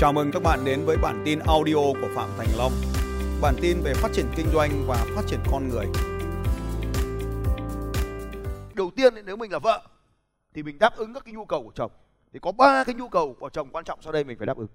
Chào 0.00 0.12
mừng 0.12 0.30
các 0.32 0.42
bạn 0.42 0.64
đến 0.64 0.84
với 0.84 0.96
bản 0.96 1.22
tin 1.24 1.38
audio 1.38 1.74
của 1.74 2.08
Phạm 2.14 2.28
Thành 2.38 2.48
Long. 2.58 2.72
Bản 3.40 3.54
tin 3.62 3.80
về 3.84 3.94
phát 3.94 4.08
triển 4.12 4.26
kinh 4.36 4.46
doanh 4.52 4.70
và 4.86 5.06
phát 5.14 5.22
triển 5.26 5.40
con 5.50 5.68
người. 5.68 5.86
đầu 8.74 8.90
tiên 8.96 9.14
nếu 9.24 9.36
mình 9.36 9.52
là 9.52 9.58
vợ, 9.58 9.82
thì 10.54 10.62
mình 10.62 10.78
đáp 10.78 10.96
ứng 10.96 11.14
các 11.14 11.24
cái 11.24 11.34
nhu 11.34 11.44
cầu 11.44 11.62
của 11.62 11.72
chồng. 11.74 11.90
Thì 12.32 12.38
có 12.42 12.52
ba 12.52 12.84
cái 12.84 12.94
nhu 12.94 13.08
cầu 13.08 13.36
của 13.40 13.48
chồng 13.48 13.68
quan 13.72 13.84
trọng 13.84 14.02
sau 14.02 14.12
đây 14.12 14.24
mình 14.24 14.38
phải 14.38 14.46
đáp 14.46 14.56
ứng. 14.56 14.68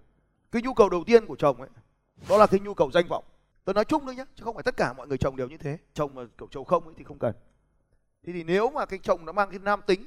Cái 0.51 0.61
nhu 0.61 0.73
cầu 0.73 0.89
đầu 0.89 1.03
tiên 1.03 1.25
của 1.25 1.35
chồng 1.35 1.61
ấy, 1.61 1.69
đó 2.29 2.37
là 2.37 2.47
cái 2.47 2.59
nhu 2.59 2.73
cầu 2.73 2.91
danh 2.91 3.07
vọng. 3.07 3.23
Tôi 3.63 3.73
nói 3.73 3.85
chung 3.85 4.05
thôi 4.05 4.15
nhé 4.15 4.25
chứ 4.35 4.43
không 4.43 4.55
phải 4.55 4.63
tất 4.63 4.77
cả 4.77 4.93
mọi 4.93 5.07
người 5.07 5.17
chồng 5.17 5.35
đều 5.35 5.47
như 5.47 5.57
thế. 5.57 5.77
Chồng 5.93 6.15
mà 6.15 6.21
kiểu 6.37 6.47
chồng 6.51 6.65
không 6.65 6.85
ấy 6.85 6.93
thì 6.97 7.03
không 7.03 7.19
cần. 7.19 7.33
Thế 8.25 8.33
thì 8.33 8.43
nếu 8.43 8.69
mà 8.69 8.85
cái 8.85 8.99
chồng 9.03 9.25
nó 9.25 9.31
mang 9.31 9.49
cái 9.49 9.59
nam 9.59 9.81
tính, 9.87 10.05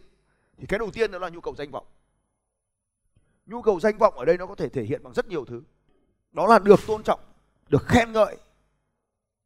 thì 0.59 0.67
cái 0.67 0.79
đầu 0.79 0.91
tiên 0.91 1.11
đó 1.11 1.19
là 1.19 1.29
nhu 1.29 1.41
cầu 1.41 1.55
danh 1.59 1.71
vọng 1.71 1.87
nhu 3.49 3.63
cầu 3.63 3.81
danh 3.81 3.99
vọng 3.99 4.15
ở 4.15 4.25
đây 4.25 4.39
nó 4.39 4.47
có 4.47 4.55
thể 4.55 4.69
thể 4.69 4.83
hiện 4.83 5.03
bằng 5.03 5.15
rất 5.15 5.29
nhiều 5.29 5.45
thứ. 5.45 5.63
Đó 6.33 6.47
là 6.47 6.59
được 6.59 6.81
tôn 6.87 7.03
trọng 7.03 7.21
được 7.69 7.87
khen 7.87 8.13
ngợi 8.13 8.37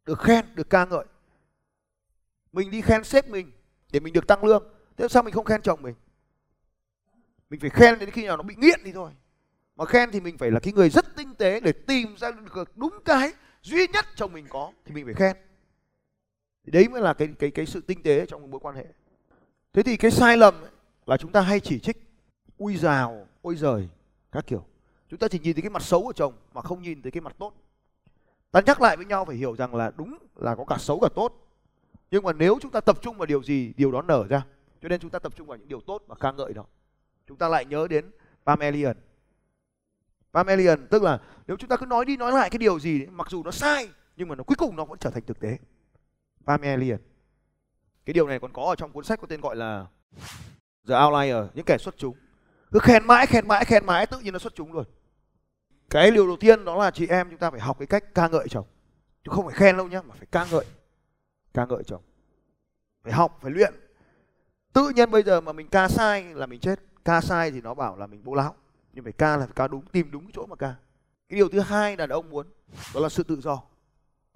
được 0.05 0.21
khen 0.21 0.45
được 0.55 0.71
ca 0.71 0.85
ngợi. 0.85 1.05
Mình 2.53 2.71
đi 2.71 2.81
khen 2.81 3.05
sếp 3.05 3.29
mình 3.29 3.51
để 3.93 4.01
mình 4.01 4.13
được 4.13 4.27
tăng 4.27 4.45
lương 4.45 4.65
thế 4.97 5.09
sao 5.09 5.23
mình 5.23 5.35
không 5.35 5.45
khen 5.45 5.63
chồng 5.63 5.83
mình? 5.83 5.95
Mình 7.51 7.61
phải 7.61 7.71
khen 7.71 7.99
đến 7.99 8.11
khi 8.11 8.27
nào 8.27 8.37
nó 8.37 8.43
bị 8.43 8.55
nghiện 8.59 8.81
thì 8.85 8.93
thôi. 8.93 9.11
Mà 9.77 9.85
khen 9.85 10.11
thì 10.11 10.21
mình 10.21 10.39
phải 10.39 10.51
là 10.51 10.61
cái 10.61 10.73
người 10.73 10.91
rất 10.91 11.17
tinh 11.17 11.35
tế 11.35 11.61
để 11.61 11.73
tìm 11.73 12.17
ra 12.17 12.31
được 12.31 12.77
đúng 12.77 12.99
cái 13.05 13.33
duy 13.63 13.87
nhất 13.93 14.07
chồng 14.17 14.33
mình 14.33 14.47
có 14.49 14.73
thì 14.85 14.95
mình 14.95 15.05
phải 15.05 15.15
khen. 15.15 15.37
Thì 16.65 16.73
đấy 16.73 16.89
mới 16.89 17.03
là 17.03 17.15
cái 17.15 17.29
cái 17.39 17.51
cái 17.51 17.67
sự 17.67 17.81
tinh 17.81 18.03
tế 18.03 18.27
trong 18.27 18.51
mối 18.51 18.61
quan 18.61 18.77
hệ. 18.77 18.87
Thế 19.73 19.83
thì 19.83 19.97
cái 19.97 20.11
sai 20.11 20.37
lầm 20.37 20.61
ấy, 20.63 20.71
là 21.07 21.17
chúng 21.17 21.33
ta 21.33 21.41
hay 21.41 21.61
chỉ 21.61 21.79
trích 21.79 21.97
ui 22.59 22.77
rào 22.77 23.27
ôi 23.43 23.57
giời, 23.57 23.89
các 24.33 24.47
kiểu. 24.47 24.65
Chúng 25.09 25.19
ta 25.19 25.29
chỉ 25.29 25.39
nhìn 25.39 25.55
thấy 25.55 25.63
cái 25.63 25.71
mặt 25.71 25.83
xấu 25.83 26.03
của 26.03 26.13
chồng 26.13 26.35
mà 26.53 26.63
không 26.63 26.83
nhìn 26.83 27.03
thấy 27.03 27.11
cái 27.13 27.21
mặt 27.21 27.35
tốt. 27.39 27.53
Ta 28.51 28.61
nhắc 28.67 28.83
lại 28.83 28.97
với 28.97 29.07
nhau 29.07 29.25
phải 29.25 29.37
hiểu 29.37 29.57
rằng 29.57 29.75
là 29.75 29.93
đúng 29.97 30.19
là 30.37 30.55
có 30.55 30.65
cả 30.65 30.79
xấu 30.79 31.01
cả 31.01 31.09
tốt. 31.15 31.33
Nhưng 32.11 32.25
mà 32.25 32.33
nếu 32.33 32.59
chúng 32.61 32.71
ta 32.71 32.81
tập 32.81 32.99
trung 33.03 33.19
vào 33.19 33.27
điều 33.27 33.43
gì, 33.43 33.73
điều 33.77 33.93
đó 33.93 34.03
nở 34.03 34.27
ra. 34.29 34.47
Cho 34.83 34.89
nên 34.89 35.01
chúng 35.01 35.11
ta 35.11 35.19
tập 35.19 35.37
trung 35.37 35.47
vào 35.47 35.59
những 35.59 35.69
điều 35.69 35.81
tốt 35.81 36.03
và 36.07 36.15
ca 36.15 36.33
ngợi 36.33 36.53
đó 36.53 36.65
chúng 37.27 37.39
ta 37.39 37.49
lại 37.49 37.65
nhớ 37.65 37.87
đến 37.89 38.11
Pamelian 38.47 38.97
Pamelian 40.33 40.87
tức 40.87 41.03
là 41.03 41.19
nếu 41.47 41.57
chúng 41.57 41.69
ta 41.69 41.77
cứ 41.77 41.87
nói 41.87 42.05
đi 42.05 42.17
nói 42.17 42.33
lại 42.33 42.51
cái 42.51 42.59
điều 42.59 42.81
gì 42.81 43.07
mặc 43.07 43.31
dù 43.31 43.43
nó 43.43 43.51
sai, 43.51 43.89
nhưng 44.17 44.29
mà 44.29 44.35
nó 44.35 44.45
cuối 44.45 44.57
cùng 44.59 44.77
nó 44.77 44.85
vẫn 44.85 44.99
trở 44.99 45.11
thành 45.11 45.23
thực 45.27 45.41
tế. 45.41 45.59
Pamelian 46.47 46.99
cái 48.05 48.15
điều 48.15 48.29
này 48.29 48.39
còn 48.39 48.53
có 48.53 48.63
ở 48.63 48.75
trong 48.77 48.93
cuốn 48.93 49.05
sách 49.05 49.21
có 49.21 49.27
tên 49.27 49.41
gọi 49.41 49.57
là 49.57 49.87
The 50.89 50.95
Outlier, 51.05 51.45
những 51.55 51.65
kẻ 51.65 51.79
xuất 51.79 51.95
chúng 51.99 52.17
cứ 52.73 52.79
khen 52.79 53.07
mãi 53.07 53.27
khen 53.27 53.49
mãi 53.49 53.65
khen 53.65 53.87
mãi, 53.87 54.07
tự 54.07 54.19
nhiên 54.19 54.33
nó 54.33 54.39
xuất 54.39 54.55
chúng 54.55 54.73
luôn. 54.73 54.85
Cái 55.91 56.11
điều 56.11 56.27
đầu 56.27 56.37
tiên 56.37 56.65
đó 56.65 56.77
là 56.77 56.91
chị 56.91 57.07
em 57.07 57.31
chúng 57.31 57.39
ta 57.39 57.51
phải 57.51 57.61
học 57.61 57.79
cái 57.79 57.87
cách 57.87 58.15
ca 58.15 58.29
ngợi 58.29 58.47
chồng. 58.51 58.67
Chứ 59.25 59.31
không 59.35 59.47
phải 59.47 59.55
khen 59.55 59.77
đâu 59.77 59.89
nhá, 59.89 60.03
mà 60.03 60.15
phải 60.19 60.27
ca 60.27 60.47
ngợi. 60.51 60.65
Ca 61.55 61.67
ngợi 61.67 61.83
chồng. 61.85 62.03
Phải 63.03 63.13
học, 63.13 63.39
phải 63.43 63.51
luyện. 63.51 63.75
Tự 64.73 64.89
nhiên 64.89 65.11
bây 65.11 65.23
giờ 65.23 65.41
mà 65.41 65.53
mình 65.53 65.69
ca 65.69 65.89
sai 65.89 66.35
là 66.35 66.47
mình 66.47 66.61
chết. 66.61 66.81
Ca 67.05 67.21
sai 67.21 67.51
thì 67.51 67.61
nó 67.61 67.75
bảo 67.75 67.97
là 67.97 68.07
mình 68.07 68.21
bố 68.25 68.35
láo 68.35 68.55
nhưng 68.93 69.05
phải 69.05 69.13
ca 69.13 69.37
là 69.37 69.47
phải 69.47 69.55
ca 69.57 69.69
đúng, 69.69 69.87
tìm 69.87 70.11
đúng 70.11 70.25
cái 70.25 70.33
chỗ 70.35 70.47
mà 70.47 70.57
ca. 70.57 70.75
Cái 71.29 71.37
điều 71.37 71.49
thứ 71.49 71.61
hai 71.61 71.97
đàn 71.97 72.09
ông 72.09 72.31
muốn, 72.31 72.47
đó 72.95 73.01
là 73.01 73.09
sự 73.09 73.23
tự 73.23 73.41
do. 73.41 73.63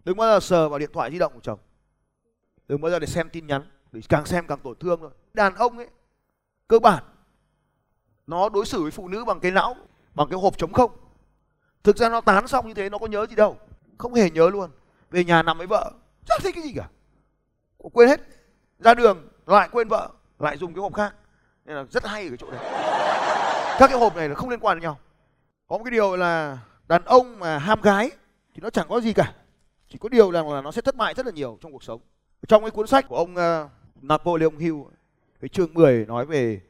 Đừng 0.05 0.17
bao 0.17 0.29
giờ 0.29 0.41
sờ 0.41 0.69
vào 0.69 0.79
điện 0.79 0.91
thoại 0.93 1.11
di 1.11 1.19
động 1.19 1.33
của 1.35 1.41
chồng. 1.41 1.59
Đừng 2.69 2.81
bao 2.81 2.91
giờ 2.91 2.99
để 2.99 3.07
xem 3.07 3.31
tin 3.31 3.47
nhắn, 3.47 3.63
vì 3.93 4.03
càng 4.03 4.27
xem 4.27 4.47
càng 4.47 4.59
tổn 4.59 4.79
thương 4.79 5.01
thôi. 5.01 5.11
Đàn 5.35 5.55
ông 5.55 5.79
ấy, 5.79 5.89
cơ 6.69 6.79
bản 6.79 7.05
nó 8.27 8.49
đối 8.49 8.67
xử 8.67 8.83
với 8.83 8.91
phụ 8.91 9.09
nữ 9.09 9.25
bằng 9.25 9.41
cái 9.41 9.51
não 9.51 9.77
bằng 10.15 10.29
cái 10.31 10.39
hộp 10.41 10.59
trống 10.59 10.73
không. 10.73 10.91
Thực 11.83 11.97
ra 11.97 12.09
nó 12.09 12.21
tán 12.21 12.49
xong 12.49 12.69
như 12.69 12.75
thế 12.75 12.91
nó 12.91 12.99
có 12.99 13.07
nhớ 13.07 13.27
gì 13.27 13.37
đâu. 13.37 13.57
Không 13.99 14.15
hề 14.15 14.31
nhớ 14.31 14.51
luôn. 14.51 14.71
Về 15.11 15.25
nhà 15.25 15.43
nằm 15.43 15.59
với 15.59 15.67
vợ 15.67 15.93
chẳng 16.27 16.39
thấy 16.43 16.53
cái 16.53 16.63
gì 16.63 16.73
cả. 16.77 16.89
Quên 17.79 18.09
hết. 18.09 18.21
Ra 18.79 18.95
đường 18.95 19.29
lại 19.47 19.69
quên 19.73 19.89
vợ 19.89 20.11
lại 20.39 20.57
dùng 20.57 20.75
cái 20.75 20.83
hộp 20.83 20.95
khác. 20.95 21.15
Nên 21.65 21.77
là 21.77 21.85
rất 21.91 22.07
hay 22.07 22.23
ở 22.23 22.29
cái 22.29 22.37
chỗ 22.41 22.51
này. 22.51 22.61
Các 23.79 23.87
cái 23.91 23.99
hộp 23.99 24.17
này 24.17 24.29
là 24.29 24.35
không 24.35 24.49
liên 24.49 24.61
quan 24.61 24.77
đến 24.77 24.83
nhau. 24.83 24.99
Có 25.67 25.79
một 25.79 25.85
cái 25.85 25.91
điều 25.91 26.17
là 26.17 26.59
đàn 26.89 27.05
ông 27.05 27.39
mà 27.39 27.59
ham 27.59 27.81
gái 27.81 28.11
thì 28.55 28.61
nó 28.63 28.71
chẳng 28.71 28.87
có 28.89 29.01
gì 29.01 29.13
cả. 29.13 29.35
Chỉ 29.89 29.99
có 29.99 30.09
điều 30.09 30.31
rằng 30.31 30.53
là 30.53 30.61
nó 30.61 30.73
sẽ 30.73 30.83
thất 30.83 30.97
bại 30.97 31.15
rất 31.15 31.27
là 31.27 31.33
nhiều 31.33 31.59
trong 31.63 31.73
cuộc 31.73 31.83
sống. 31.83 32.01
Trong 32.49 32.63
cái 32.63 32.71
cuốn 32.71 32.87
sách 32.87 33.09
của 33.09 33.17
ông 33.17 33.35
uh, 33.35 33.71
Napoleon 34.03 34.57
Hill 34.59 34.77
cái 35.41 35.49
chương 35.49 35.75
10 35.75 36.07
nói 36.07 36.27
về 36.27 36.61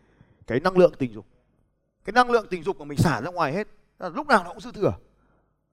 cái 0.46 0.60
năng 0.60 0.78
lượng 0.78 0.92
tình 0.98 1.12
dục 1.12 1.26
cái 2.06 2.12
năng 2.12 2.30
lượng 2.30 2.46
tình 2.50 2.62
dục 2.62 2.78
của 2.78 2.84
mình 2.84 2.98
xả 2.98 3.20
ra 3.20 3.30
ngoài 3.30 3.52
hết, 3.52 3.68
là 3.98 4.08
lúc 4.08 4.26
nào 4.26 4.44
nó 4.44 4.50
cũng 4.50 4.60
dư 4.60 4.72
thừa. 4.72 4.92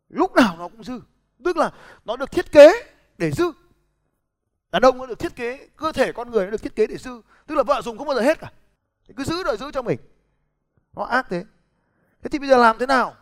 Lúc 0.10 0.36
nào 0.36 0.56
nó 0.58 0.68
cũng 0.68 0.84
dư. 0.84 1.00
Tức 1.46 1.58
là 1.58 1.72
nó 2.06 2.16
được 2.16 2.32
thiết 2.32 2.52
kế 2.52 2.74
để 3.18 3.32
dư. 3.32 3.52
Đàn 4.72 4.82
ông 4.82 4.98
nó 4.98 5.06
được 5.06 5.20
thiết 5.20 5.36
kế, 5.36 5.68
cơ 5.76 5.92
thể 5.92 6.12
con 6.12 6.32
người 6.32 6.46
nó 6.46 6.52
được 6.52 6.62
thiết 6.62 6.76
kế 6.76 6.88
để 6.88 6.98
dư. 6.98 7.22
Tức 7.48 7.56
là 7.56 7.64
vợ 7.64 7.82
dùng 7.82 7.98
không 7.98 8.08
bao 8.08 8.16
giờ 8.16 8.22
hết 8.22 8.40
cả. 8.40 8.52
Thì 9.08 9.14
cứ 9.18 9.24
giữ 9.24 9.44
rồi 9.44 9.58
giữ 9.58 9.72
cho 9.72 9.82
mình. 9.82 10.00
Nó 10.94 11.04
ác 11.04 11.26
thế. 11.30 11.46
Thế 12.22 12.30
thì 12.30 12.40
bây 12.40 12.50
giờ 12.50 12.58
làm 12.58 12.78
thế 12.80 12.86
nào? 12.86 13.16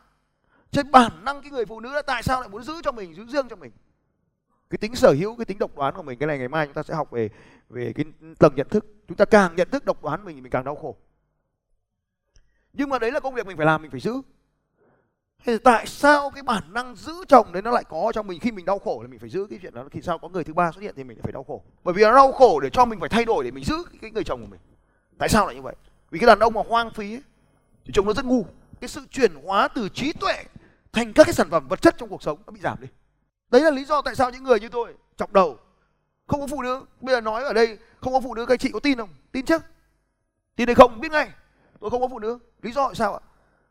Trên 0.72 0.91
bản 0.91 1.25
năng 1.25 1.41
cái 1.41 1.51
người 1.51 1.66
phụ 1.66 1.79
nữ 1.79 1.91
là 1.93 2.01
tại 2.01 2.23
sao 2.23 2.41
lại 2.41 2.49
muốn 2.49 2.63
giữ 2.63 2.73
cho 2.83 2.91
mình, 2.91 3.16
giữ 3.16 3.25
riêng 3.25 3.47
cho 3.49 3.55
mình? 3.55 3.72
Cái 4.69 4.78
tính 4.78 4.95
sở 4.95 5.11
hữu, 5.19 5.35
cái 5.35 5.45
tính 5.45 5.57
độc 5.57 5.75
đoán 5.75 5.95
của 5.95 6.03
mình, 6.03 6.19
cái 6.19 6.28
này 6.28 6.38
ngày 6.38 6.47
mai 6.47 6.66
chúng 6.66 6.73
ta 6.73 6.83
sẽ 6.83 6.93
học 6.93 7.11
về 7.11 7.29
về 7.69 7.93
cái 7.95 8.05
tầng 8.39 8.55
nhận 8.55 8.69
thức. 8.69 8.85
Chúng 9.07 9.17
ta 9.17 9.25
càng 9.25 9.55
nhận 9.55 9.69
thức 9.69 9.85
độc 9.85 10.03
đoán 10.03 10.25
mình 10.25 10.35
thì 10.35 10.41
mình 10.41 10.51
càng 10.51 10.63
đau 10.63 10.75
khổ 10.75 10.97
nhưng 12.73 12.89
mà 12.89 12.99
đấy 12.99 13.11
là 13.11 13.19
công 13.19 13.33
việc 13.33 13.45
mình 13.45 13.57
phải 13.57 13.65
làm 13.65 13.81
mình 13.81 13.91
phải 13.91 13.99
giữ. 13.99 14.21
Thế 15.45 15.53
thì 15.53 15.59
tại 15.63 15.87
sao 15.87 16.29
cái 16.29 16.43
bản 16.43 16.63
năng 16.73 16.95
giữ 16.95 17.13
chồng 17.27 17.51
đấy 17.51 17.61
nó 17.61 17.71
lại 17.71 17.83
có 17.89 18.11
trong 18.15 18.27
mình? 18.27 18.39
Khi 18.39 18.51
mình 18.51 18.65
đau 18.65 18.79
khổ 18.79 19.01
là 19.01 19.07
mình 19.07 19.19
phải 19.19 19.29
giữ 19.29 19.47
cái 19.49 19.59
chuyện 19.61 19.73
đó. 19.73 19.83
Khi 19.91 20.01
sao 20.01 20.17
có 20.17 20.29
người 20.29 20.43
thứ 20.43 20.53
ba 20.53 20.71
xuất 20.71 20.81
hiện 20.81 20.93
thì 20.97 21.03
mình 21.03 21.17
lại 21.17 21.23
phải 21.23 21.31
đau 21.31 21.43
khổ. 21.43 21.63
Bởi 21.83 21.93
vì 21.93 22.03
nó 22.03 22.15
đau 22.15 22.31
khổ 22.31 22.59
để 22.59 22.69
cho 22.69 22.85
mình 22.85 22.99
phải 22.99 23.09
thay 23.09 23.25
đổi 23.25 23.43
để 23.43 23.51
mình 23.51 23.63
giữ 23.63 23.75
cái 24.01 24.11
người 24.11 24.23
chồng 24.23 24.41
của 24.41 24.47
mình. 24.47 24.59
Tại 25.17 25.29
sao 25.29 25.45
lại 25.45 25.55
như 25.55 25.61
vậy? 25.61 25.75
Vì 26.11 26.19
cái 26.19 26.27
đàn 26.27 26.39
ông 26.39 26.53
mà 26.53 26.61
hoang 26.67 26.91
phí 26.91 27.13
ấy, 27.13 27.21
thì 27.85 27.91
chồng 27.93 28.05
nó 28.05 28.13
rất 28.13 28.25
ngu. 28.25 28.45
Cái 28.81 28.87
sự 28.87 29.01
chuyển 29.11 29.35
hóa 29.45 29.67
từ 29.67 29.89
trí 29.89 30.13
tuệ 30.13 30.43
thành 30.91 31.13
các 31.13 31.23
cái 31.23 31.33
sản 31.33 31.49
phẩm 31.49 31.67
vật 31.67 31.81
chất 31.81 31.95
trong 31.97 32.09
cuộc 32.09 32.23
sống 32.23 32.39
nó 32.45 32.51
bị 32.51 32.59
giảm 32.59 32.77
đi. 32.81 32.87
Đấy 33.49 33.61
là 33.61 33.71
lý 33.71 33.85
do 33.85 34.01
tại 34.01 34.15
sao 34.15 34.29
những 34.29 34.43
người 34.43 34.59
như 34.59 34.69
tôi 34.69 34.93
chọc 35.17 35.33
đầu. 35.33 35.57
Không 36.27 36.41
có 36.41 36.47
phụ 36.47 36.61
nữ. 36.61 36.85
Bây 37.01 37.15
giờ 37.15 37.21
nói 37.21 37.43
ở 37.43 37.53
đây 37.53 37.77
không 37.99 38.13
có 38.13 38.19
phụ 38.19 38.35
nữ 38.35 38.45
các 38.45 38.59
chị 38.59 38.69
có 38.73 38.79
tin 38.79 38.97
không? 38.97 39.09
Tin 39.31 39.45
chứ? 39.45 39.57
Tin 40.55 40.67
hay 40.67 40.75
không? 40.75 41.01
Biết 41.01 41.11
ngay 41.11 41.29
tôi 41.81 41.89
không 41.89 42.01
có 42.01 42.07
phụ 42.07 42.19
nữ. 42.19 42.39
Lý 42.61 42.71
do 42.71 42.87
tại 42.87 42.95
sao 42.95 43.13
ạ? 43.13 43.19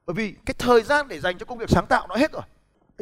Bởi 0.06 0.15
vì 0.15 0.34
cái 0.47 0.54
thời 0.59 0.82
gian 0.82 1.09
để 1.09 1.21
dành 1.21 1.38
cho 1.38 1.47
công 1.47 1.59
việc 1.59 1.71
sáng 1.71 1.87
tạo 1.87 2.06
nó 2.09 2.16
hết 2.16 2.32
rồi. 2.32 2.43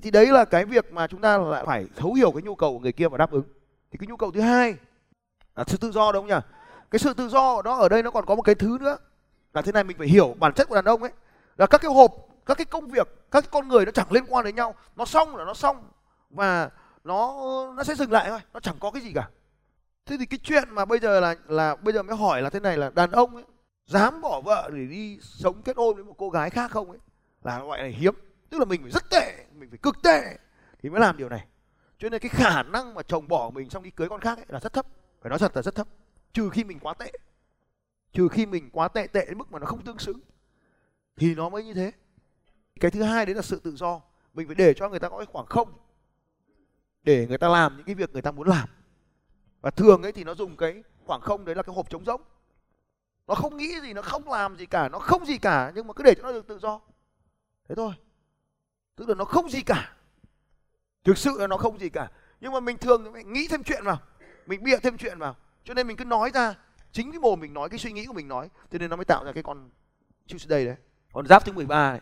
Thì 0.02 0.10
đấy 0.10 0.26
là 0.26 0.44
cái 0.44 0.64
việc 0.64 0.92
mà 0.92 1.06
chúng 1.06 1.20
ta 1.20 1.38
lại 1.38 1.64
phải 1.66 1.86
thấu 1.96 2.14
hiểu 2.14 2.32
cái 2.32 2.42
nhu 2.42 2.54
cầu 2.54 2.72
của 2.72 2.78
người 2.78 2.92
kia 2.92 3.08
và 3.08 3.18
đáp 3.18 3.30
ứng. 3.30 3.44
Thì 3.90 3.98
cái 3.98 4.06
nhu 4.06 4.16
cầu 4.16 4.30
thứ 4.30 4.40
hai 4.40 4.74
là 5.56 5.64
sự 5.66 5.76
tự 5.76 5.92
do 5.92 6.12
đúng 6.12 6.28
không 6.28 6.38
nhỉ? 6.38 6.46
Cái 6.90 6.98
sự 6.98 7.14
tự 7.14 7.28
do 7.28 7.62
đó 7.62 7.76
ở 7.76 7.88
đây 7.88 8.02
nó 8.02 8.10
còn 8.10 8.26
có 8.26 8.34
một 8.34 8.42
cái 8.42 8.54
thứ 8.54 8.78
nữa 8.80 8.96
là 9.52 9.62
thế 9.62 9.72
này, 9.72 9.84
mình 9.84 9.98
phải 9.98 10.06
hiểu 10.06 10.36
bản 10.38 10.52
chất 10.52 10.68
của 10.68 10.74
đàn 10.74 10.84
ông 10.84 11.02
ấy. 11.02 11.12
Là 11.56 11.66
các 11.66 11.80
cái 11.80 11.90
hộp, 11.92 12.14
các 12.46 12.58
cái 12.58 12.64
công 12.64 12.88
việc, 12.88 13.30
các 13.30 13.40
cái 13.40 13.48
con 13.52 13.68
người 13.68 13.84
nó 13.84 13.90
chẳng 13.90 14.12
liên 14.12 14.24
quan 14.28 14.44
đến 14.44 14.54
nhau. 14.54 14.74
Nó 14.96 15.04
xong 15.04 15.36
là 15.36 15.44
nó 15.44 15.54
xong 15.54 15.90
và 16.30 16.70
nó 17.04 17.34
nó 17.76 17.84
sẽ 17.84 17.94
dừng 17.94 18.12
lại 18.12 18.26
thôi. 18.28 18.40
Nó 18.52 18.60
chẳng 18.60 18.76
có 18.80 18.90
cái 18.90 19.02
gì 19.02 19.12
cả. 19.14 19.28
Thế 20.06 20.16
thì 20.18 20.26
cái 20.26 20.38
chuyện 20.42 20.70
mà 20.70 20.84
bây 20.84 20.98
giờ 20.98 21.20
là 21.20 21.34
là 21.46 21.76
bây 21.76 21.94
giờ 21.94 22.02
mới 22.02 22.16
hỏi 22.16 22.42
là 22.42 22.50
thế 22.50 22.60
này 22.60 22.76
là 22.76 22.90
đàn 22.94 23.10
ông 23.10 23.34
ấy 23.34 23.44
dám 23.88 24.20
bỏ 24.20 24.40
vợ 24.40 24.70
để 24.72 24.86
đi 24.86 25.18
sống 25.22 25.62
kết 25.62 25.76
hôn 25.76 25.94
với 25.94 26.04
một 26.04 26.14
cô 26.18 26.30
gái 26.30 26.50
khác 26.50 26.70
không 26.70 26.90
ấy? 26.90 26.98
Là 27.42 27.60
gọi 27.60 27.82
là 27.82 27.88
hiếm. 27.88 28.14
Tức 28.50 28.58
là 28.58 28.64
mình 28.64 28.82
phải 28.82 28.90
rất 28.90 29.10
tệ, 29.10 29.44
mình 29.54 29.70
phải 29.70 29.78
cực 29.78 30.02
tệ 30.02 30.38
thì 30.82 30.90
mới 30.90 31.00
làm 31.00 31.16
điều 31.16 31.28
này. 31.28 31.46
Cho 31.98 32.08
nên 32.08 32.20
cái 32.20 32.28
khả 32.28 32.62
năng 32.62 32.94
mà 32.94 33.02
chồng 33.02 33.28
bỏ 33.28 33.50
mình 33.54 33.70
xong 33.70 33.82
đi 33.82 33.90
cưới 33.90 34.08
con 34.08 34.20
khác 34.20 34.38
ấy 34.38 34.46
là 34.48 34.60
rất 34.60 34.72
thấp. 34.72 34.86
Phải 35.20 35.30
nói 35.30 35.38
thật 35.38 35.56
là 35.56 35.62
rất 35.62 35.74
thấp. 35.74 35.88
Trừ 36.32 36.50
khi 36.50 36.64
mình 36.64 36.78
quá 36.78 36.94
tệ. 36.94 37.12
Trừ 38.12 38.28
khi 38.28 38.46
mình 38.46 38.70
quá 38.72 38.88
tệ 38.88 39.06
tệ 39.06 39.24
đến 39.26 39.38
mức 39.38 39.52
mà 39.52 39.58
nó 39.58 39.66
không 39.66 39.84
tương 39.84 39.98
xứng. 39.98 40.20
Thì 41.16 41.34
nó 41.34 41.48
mới 41.48 41.64
như 41.64 41.74
thế. 41.74 41.92
Cái 42.80 42.90
thứ 42.90 43.02
hai 43.02 43.26
đấy 43.26 43.34
là 43.34 43.42
sự 43.42 43.60
tự 43.64 43.76
do. 43.76 44.00
Mình 44.34 44.46
phải 44.46 44.54
để 44.54 44.74
cho 44.74 44.88
người 44.88 44.98
ta 44.98 45.08
có 45.08 45.18
cái 45.18 45.26
khoảng 45.26 45.46
không 45.46 45.72
để 47.02 47.26
người 47.26 47.38
ta 47.38 47.48
làm 47.48 47.76
những 47.76 47.86
cái 47.86 47.94
việc 47.94 48.12
người 48.12 48.22
ta 48.22 48.30
muốn 48.30 48.48
làm. 48.48 48.68
Và 49.60 49.70
thường 49.70 50.02
ấy 50.02 50.12
thì 50.12 50.24
nó 50.24 50.34
dùng 50.34 50.56
cái 50.56 50.82
khoảng 51.06 51.20
không 51.20 51.44
đấy 51.44 51.54
là 51.54 51.62
cái 51.62 51.74
hộp 51.74 51.90
trống 51.90 52.04
rỗng 52.04 52.22
nó 53.28 53.34
không 53.34 53.56
nghĩ 53.56 53.80
gì, 53.80 53.92
nó 53.92 54.02
không 54.02 54.28
làm 54.28 54.56
gì 54.56 54.66
cả, 54.66 54.88
nó 54.88 54.98
không 54.98 55.26
gì 55.26 55.38
cả, 55.38 55.72
nhưng 55.74 55.86
mà 55.86 55.92
cứ 55.92 56.02
để 56.02 56.14
cho 56.14 56.22
nó 56.22 56.32
được 56.32 56.46
tự 56.46 56.58
do. 56.58 56.80
Thế 57.68 57.74
thôi. 57.74 57.92
Tức 58.96 59.08
là 59.08 59.14
nó 59.14 59.24
không 59.24 59.50
gì 59.50 59.62
cả. 59.62 59.96
Thực 61.04 61.18
sự 61.18 61.36
là 61.38 61.46
nó 61.46 61.56
không 61.56 61.78
gì 61.78 61.88
cả. 61.88 62.10
Nhưng 62.40 62.52
mà 62.52 62.60
mình 62.60 62.78
thường 62.78 63.12
mình 63.12 63.32
nghĩ 63.32 63.48
thêm 63.48 63.62
chuyện 63.62 63.84
vào. 63.84 63.98
Mình 64.46 64.62
bịa 64.62 64.76
thêm 64.76 64.96
chuyện 64.96 65.18
vào. 65.18 65.36
Cho 65.64 65.74
nên 65.74 65.86
mình 65.86 65.96
cứ 65.96 66.04
nói 66.04 66.30
ra. 66.34 66.54
Chính 66.92 67.12
cái 67.12 67.20
mồm 67.20 67.40
mình 67.40 67.54
nói, 67.54 67.68
cái 67.68 67.78
suy 67.78 67.92
nghĩ 67.92 68.06
của 68.06 68.12
mình 68.12 68.28
nói 68.28 68.48
cho 68.70 68.78
nên 68.78 68.90
nó 68.90 68.96
mới 68.96 69.04
tạo 69.04 69.24
ra 69.24 69.32
cái 69.32 69.42
con 69.42 69.70
Tuesday 70.28 70.64
đấy. 70.64 70.76
Con 71.12 71.26
giáp 71.26 71.44
thứ 71.44 71.52
13 71.52 71.90
này 71.90 72.00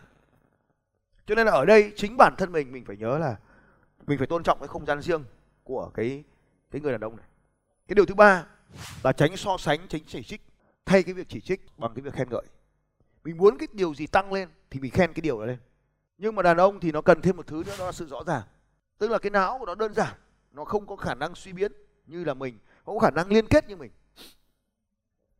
cho 1.27 1.35
nên 1.35 1.45
là 1.45 1.51
ở 1.51 1.65
đây, 1.65 1.91
chính 1.95 2.17
bản 2.17 2.35
thân 2.37 2.51
mình 2.51 2.71
mình 2.71 2.85
phải 2.85 2.97
nhớ 2.97 3.17
là 3.17 3.35
mình 4.07 4.17
phải 4.17 4.27
tôn 4.27 4.43
trọng 4.43 4.59
cái 4.59 4.67
không 4.67 4.85
gian 4.85 5.01
riêng 5.01 5.23
của 5.63 5.91
cái 5.93 6.23
cái 6.71 6.81
người 6.81 6.91
đàn 6.91 7.01
ông 7.01 7.17
này. 7.17 7.25
Cái 7.87 7.95
điều 7.95 8.05
thứ 8.05 8.15
ba 8.15 8.45
là 9.03 9.11
tránh 9.11 9.37
so 9.37 9.57
sánh, 9.57 9.87
tránh 9.87 10.01
chỉ 10.07 10.23
trích 10.23 10.41
thay 10.87 11.03
cái 11.03 11.13
việc 11.13 11.29
chỉ 11.29 11.41
trích 11.41 11.61
bằng 11.77 11.91
cái 11.95 12.01
việc 12.01 12.13
khen 12.13 12.29
ngợi. 12.29 12.43
Mình 13.23 13.37
muốn 13.37 13.57
cái 13.57 13.67
điều 13.73 13.93
gì 13.93 14.07
tăng 14.07 14.33
lên 14.33 14.49
thì 14.69 14.79
mình 14.79 14.91
khen 14.91 15.13
cái 15.13 15.21
điều 15.21 15.39
đó 15.39 15.45
lên. 15.45 15.57
Nhưng 16.17 16.35
mà 16.35 16.43
đàn 16.43 16.57
ông 16.57 16.79
thì 16.79 16.91
nó 16.91 17.01
cần 17.01 17.21
thêm 17.21 17.37
một 17.37 17.47
thứ 17.47 17.63
nữa, 17.65 17.75
đó 17.79 17.85
là 17.85 17.91
sự 17.91 18.07
rõ 18.07 18.23
ràng. 18.27 18.41
Tức 18.97 19.11
là 19.11 19.17
cái 19.17 19.29
não 19.29 19.59
của 19.59 19.65
nó 19.65 19.75
đơn 19.75 19.93
giản, 19.93 20.13
nó 20.51 20.65
không 20.65 20.87
có 20.87 20.95
khả 20.95 21.15
năng 21.15 21.35
suy 21.35 21.53
biến 21.53 21.71
như 22.07 22.23
là 22.23 22.33
mình, 22.33 22.59
không 22.85 22.99
có 22.99 23.07
khả 23.07 23.11
năng 23.11 23.27
liên 23.27 23.47
kết 23.47 23.69
như 23.69 23.75
mình. 23.75 23.91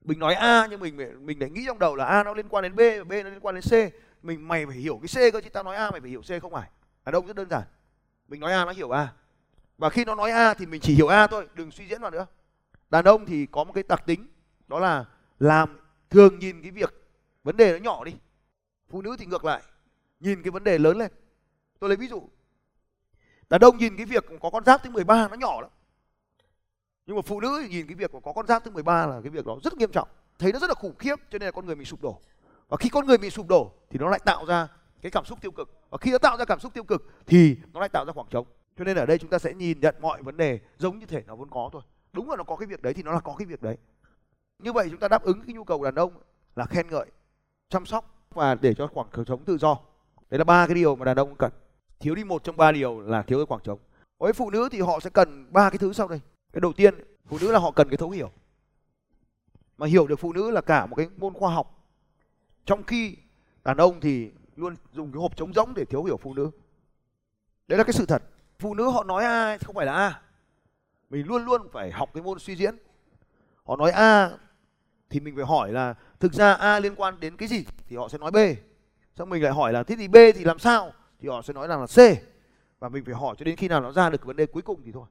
Mình 0.02 0.20
nói 0.20 0.34
a 0.34 0.68
nhưng 0.68 0.80
mình 0.80 1.26
mình 1.26 1.40
lại 1.40 1.50
nghĩ 1.50 1.64
trong 1.68 1.80
đầu 1.80 1.96
là 1.96 2.06
a 2.06 2.24
nó 2.24 2.34
liên 2.34 2.50
quan 2.50 2.64
đến 2.64 2.76
b 2.76 2.80
và 2.80 3.04
b 3.04 3.12
nó 3.12 3.30
liên 3.30 3.40
quan 3.40 3.56
đến 3.56 3.64
c. 3.64 3.94
Mình, 4.24 4.48
mày 4.48 4.66
phải 4.66 4.76
hiểu 4.76 5.00
cái 5.04 5.30
c 5.30 5.34
cơ 5.34 5.42
chứ 5.42 5.50
tao 5.50 5.64
nói 5.64 5.76
a 5.76 5.92
mày 5.92 6.02
phải 6.02 6.10
hiểu 6.10 6.22
c 6.22 6.42
không 6.42 6.52
phải. 6.52 6.70
Đàn 7.06 7.16
ông 7.16 7.28
rất 7.28 7.36
đơn 7.36 7.50
giản. 7.50 7.64
Mình 8.28 8.40
nói 8.40 8.54
a 8.54 8.66
nó 8.66 8.72
hiểu 8.72 8.92
a. 8.92 9.14
Và 9.78 9.90
khi 9.90 10.06
nó 10.06 10.16
nói 10.16 10.32
a 10.32 10.54
thì 10.54 10.66
mình 10.66 10.82
chỉ 10.82 10.94
hiểu 10.94 11.08
a 11.08 11.28
thôi, 11.28 11.48
đừng 11.54 11.72
suy 11.72 11.88
diễn 11.88 12.02
vào 12.02 12.12
nữa. 12.12 12.26
Đàn 12.90 13.06
ông 13.06 13.26
thì 13.26 13.46
có 13.46 13.64
một 13.64 13.74
cái 13.74 13.84
đặc 13.88 14.04
tính, 14.06 14.28
đó 14.68 14.80
là 14.80 15.06
làm, 15.40 15.80
thường 16.10 16.40
nhìn 16.40 16.62
cái 16.62 16.72
việc 16.72 16.94
vấn 17.44 17.58
đề 17.58 17.72
nó 17.72 17.78
nhỏ 17.78 18.04
đi. 18.04 18.16
Phụ 18.90 19.02
nữ 19.02 19.16
thì 19.20 19.26
ngược 19.26 19.46
lại, 19.46 19.62
nhìn 20.20 20.44
cái 20.44 20.52
vấn 20.52 20.64
đề 20.64 20.78
lớn 20.78 20.98
lên. 20.98 21.12
Tôi 21.80 21.90
lấy 21.90 21.98
ví 21.98 22.08
dụ. 22.08 22.30
Đàn 23.50 23.62
ông 23.62 23.78
nhìn 23.78 23.98
cái 23.98 24.06
việc 24.06 24.26
có 24.42 24.50
con 24.50 24.66
giáp 24.66 24.84
thứ 24.84 24.90
13 24.90 25.28
nó 25.28 25.36
nhỏ 25.36 25.62
lắm. 25.62 25.70
Nhưng 27.06 27.16
mà 27.16 27.22
phụ 27.22 27.42
nữ 27.42 27.60
thì 27.62 27.70
nhìn 27.70 27.88
cái 27.88 27.96
việc 27.96 28.12
có 28.24 28.32
con 28.34 28.48
giáp 28.48 28.64
thứ 28.64 28.72
13 28.72 29.06
là 29.06 29.22
cái 29.24 29.30
việc 29.30 29.46
đó 29.46 29.58
rất 29.64 29.74
nghiêm 29.74 29.92
trọng. 29.92 30.08
Thấy 30.40 30.54
nó 30.54 30.60
rất 30.60 30.70
là 30.70 30.74
khủng 30.74 30.96
khiếp, 31.00 31.16
cho 31.32 31.40
nên 31.40 31.46
là 31.46 31.52
con 31.52 31.66
người 31.66 31.76
mình 31.76 31.86
sụp 31.86 32.02
đổ. 32.02 32.22
Và 32.70 32.78
khi 32.78 32.90
con 32.90 33.06
người 33.06 33.18
mình 33.18 33.32
sụp 33.32 33.48
đổ 33.48 33.72
thì 33.90 34.00
nó 34.00 34.10
lại 34.10 34.20
tạo 34.26 34.46
ra 34.46 34.68
cái 35.02 35.12
cảm 35.12 35.26
xúc 35.26 35.42
tiêu 35.42 35.52
cực. 35.52 35.82
Và 35.90 35.98
khi 35.98 36.12
nó 36.12 36.18
tạo 36.18 36.38
ra 36.38 36.46
cảm 36.46 36.60
xúc 36.60 36.74
tiêu 36.74 36.84
cực 36.84 37.12
thì 37.26 37.58
nó 37.74 37.80
lại 37.80 37.90
tạo 37.90 38.06
ra 38.06 38.14
khoảng 38.14 38.28
trống. 38.30 38.48
Cho 38.78 38.84
nên 38.84 38.98
ở 38.98 39.06
đây 39.06 39.18
chúng 39.18 39.30
ta 39.30 39.40
sẽ 39.40 39.54
nhìn 39.54 39.80
nhận 39.80 39.96
mọi 40.02 40.22
vấn 40.22 40.38
đề 40.38 40.60
giống 40.78 41.00
như 41.00 41.06
thể 41.06 41.24
nó 41.28 41.36
vốn 41.36 41.50
có 41.50 41.70
thôi. 41.74 41.82
Đúng 42.14 42.30
là 42.30 42.36
nó 42.36 42.44
có 42.44 42.56
cái 42.56 42.68
việc 42.68 42.82
đấy 42.82 42.94
thì 42.94 43.04
nó 43.04 43.12
là 43.12 43.20
có 43.20 43.36
cái 43.38 43.46
việc 43.46 43.62
đấy 43.62 43.78
như 44.60 44.74
vậy 44.74 44.88
chúng 44.90 45.00
ta 45.00 45.08
đáp 45.08 45.24
ứng 45.24 45.42
cái 45.42 45.54
nhu 45.54 45.64
cầu 45.64 45.84
đàn 45.84 45.96
ông 45.96 46.14
là 46.56 46.66
khen 46.66 46.88
ngợi, 46.90 47.06
chăm 47.70 47.86
sóc 47.86 48.26
và 48.34 48.56
để 48.56 48.74
cho 48.74 48.88
khoảng 48.88 49.08
trống 49.26 49.46
tự 49.46 49.58
do. 49.58 49.78
Đấy 50.30 50.38
là 50.38 50.44
ba 50.44 50.68
cái 50.68 50.76
điều 50.76 50.96
mà 50.96 51.06
đàn 51.06 51.18
ông 51.18 51.36
cần. 51.36 51.52
Thiếu 52.00 52.16
đi 52.16 52.24
một 52.24 52.44
trong 52.44 52.58
ba 52.58 52.72
điều 52.72 53.00
là 53.00 53.22
thiếu 53.22 53.40
cái 53.40 53.46
khoảng 53.46 53.62
trống. 53.64 53.80
Với 54.18 54.34
phụ 54.34 54.50
nữ 54.50 54.70
thì 54.72 54.82
họ 54.82 55.00
sẽ 55.00 55.10
cần 55.10 55.48
ba 55.54 55.70
cái 55.70 55.78
thứ 55.78 55.94
sau 55.94 56.08
đây. 56.08 56.22
Cái 56.54 56.62
đầu 56.62 56.74
tiên, 56.74 56.96
phụ 57.26 57.38
nữ 57.42 57.52
là 57.52 57.60
họ 57.60 57.72
cần 57.72 57.90
cái 57.90 57.98
thấu 57.98 58.10
hiểu. 58.10 58.32
Mà 59.78 59.88
hiểu 59.88 60.08
được 60.08 60.20
phụ 60.20 60.34
nữ 60.34 60.52
là 60.52 60.62
cả 60.62 60.86
một 60.86 60.96
cái 60.96 61.10
môn 61.18 61.34
khoa 61.34 61.54
học. 61.54 61.86
Trong 62.66 62.84
khi 62.84 63.18
đàn 63.64 63.78
ông 63.78 64.00
thì 64.00 64.32
luôn 64.56 64.76
dùng 64.92 65.12
cái 65.12 65.22
hộp 65.22 65.38
trống 65.38 65.54
rỗng 65.54 65.74
để 65.74 65.86
thiếu 65.86 66.04
hiểu 66.04 66.18
phụ 66.18 66.34
nữ. 66.34 66.52
Đấy 67.68 67.78
là 67.78 67.84
cái 67.84 67.94
sự 67.94 68.06
thật. 68.06 68.24
Phụ 68.60 68.74
nữ 68.74 68.90
họ 68.90 69.04
nói 69.04 69.24
a 69.24 69.58
không 69.58 69.76
phải 69.76 69.86
là 69.86 69.94
a. 69.94 70.22
Mình 71.10 71.28
luôn 71.28 71.46
luôn 71.46 71.70
phải 71.72 71.92
học 71.92 72.10
cái 72.14 72.24
môn 72.24 72.40
suy 72.40 72.56
diễn. 72.56 72.76
Họ 73.64 73.76
nói 73.76 73.92
a 73.92 74.38
thì 75.10 75.20
mình 75.20 75.36
phải 75.36 75.46
hỏi 75.46 75.72
là, 75.72 75.96
thực 76.20 76.34
ra 76.34 76.54
a 76.54 76.80
liên 76.80 76.96
quan 76.96 77.20
đến 77.20 77.38
cái 77.38 77.48
gì 77.48 77.66
thì 77.88 77.96
họ 77.96 78.10
sẽ 78.10 78.18
nói 78.18 78.32
b. 78.32 78.38
Xong 79.16 79.30
mình 79.30 79.44
lại 79.44 79.54
hỏi 79.54 79.74
là, 79.74 79.84
thế 79.84 79.96
thì 79.96 80.08
b 80.08 80.16
thì 80.36 80.44
làm 80.44 80.60
sao? 80.60 80.92
Thì 81.20 81.30
họ 81.30 81.42
sẽ 81.42 81.54
nói 81.54 81.68
rằng 81.68 81.80
là 81.82 81.88
c. 81.88 82.00
Và 82.80 82.90
mình 82.90 83.06
phải 83.06 83.14
hỏi 83.14 83.36
cho 83.40 83.44
đến 83.44 83.56
khi 83.56 83.68
nào 83.68 83.82
nó 83.82 83.92
ra 83.92 84.10
được 84.10 84.26
vấn 84.26 84.36
đề 84.36 84.46
cuối 84.46 84.62
cùng 84.62 84.82
thì 84.86 84.92
thôi. 84.92 85.06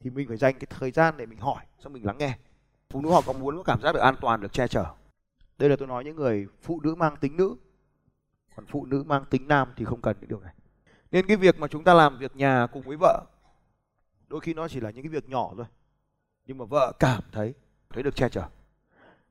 Thì 0.00 0.10
mình 0.10 0.28
phải 0.28 0.36
dành 0.36 0.54
cái 0.54 0.66
thời 0.70 0.90
gian 0.90 1.16
để 1.16 1.26
mình 1.26 1.38
hỏi, 1.38 1.64
xong 1.78 1.92
mình 1.92 2.06
lắng 2.06 2.18
nghe. 2.18 2.38
Phụ 2.90 3.00
nữ 3.00 3.10
họ 3.10 3.20
có 3.26 3.32
muốn 3.32 3.56
có 3.56 3.62
cảm 3.62 3.80
giác 3.82 3.92
được 3.92 4.00
an 4.00 4.14
toàn, 4.20 4.40
được 4.40 4.52
che 4.52 4.68
chở? 4.68 4.84
Đây 5.58 5.70
là 5.70 5.76
tôi 5.76 5.88
nói 5.88 6.04
những 6.04 6.16
người 6.16 6.46
phụ 6.62 6.80
nữ 6.80 6.94
mang 6.94 7.16
tính 7.16 7.36
nữ. 7.36 7.56
Còn 8.56 8.66
phụ 8.66 8.86
nữ 8.86 9.02
mang 9.06 9.24
tính 9.30 9.48
nam 9.48 9.72
thì 9.76 9.84
không 9.84 10.00
cần 10.00 10.16
những 10.20 10.28
điều 10.28 10.40
này. 10.40 10.54
Nên 11.10 11.26
cái 11.26 11.36
việc 11.36 11.58
mà 11.58 11.68
chúng 11.68 11.84
ta 11.84 11.94
làm 11.94 12.18
việc 12.18 12.36
nhà 12.36 12.66
cùng 12.72 12.82
với 12.82 12.96
vợ, 13.00 13.24
đôi 14.28 14.40
khi 14.40 14.54
nó 14.54 14.68
chỉ 14.68 14.80
là 14.80 14.90
những 14.90 15.02
cái 15.02 15.10
việc 15.10 15.28
nhỏ 15.28 15.52
thôi. 15.56 15.66
Nhưng 16.46 16.58
mà 16.58 16.64
vợ 16.64 16.92
cảm 16.98 17.22
thấy 17.32 17.54
thấy 17.90 18.02
được 18.02 18.16
che 18.16 18.28
chở 18.28 18.42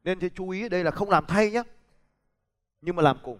nên 0.09 0.19
thì 0.19 0.29
chú 0.35 0.49
ý 0.49 0.65
ở 0.65 0.69
đây 0.69 0.83
là 0.83 0.91
không 0.91 1.09
làm 1.09 1.25
thay 1.27 1.51
nhé 1.51 1.63
nhưng 2.81 2.95
mà 2.95 3.03
làm 3.03 3.17
cùng. 3.23 3.39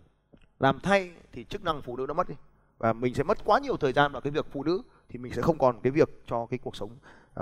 Làm 0.59 0.79
thay 0.79 1.11
thì 1.31 1.43
chức 1.43 1.63
năng 1.63 1.81
phụ 1.81 1.97
nữ 1.97 2.05
nó 2.07 2.13
mất 2.13 2.29
đi. 2.29 2.35
Và 2.77 2.93
mình 2.93 3.13
sẽ 3.13 3.23
mất 3.23 3.37
quá 3.45 3.59
nhiều 3.59 3.77
thời 3.77 3.93
gian 3.93 4.11
vào 4.11 4.21
cái 4.21 4.31
việc 4.31 4.45
phụ 4.51 4.63
nữ 4.63 4.81
thì 5.09 5.19
mình 5.19 5.33
sẽ 5.33 5.41
không 5.41 5.57
còn 5.57 5.81
cái 5.81 5.91
việc 5.91 6.09
cho 6.25 6.45
cái 6.45 6.57
cuộc 6.57 6.75
sống 6.75 6.91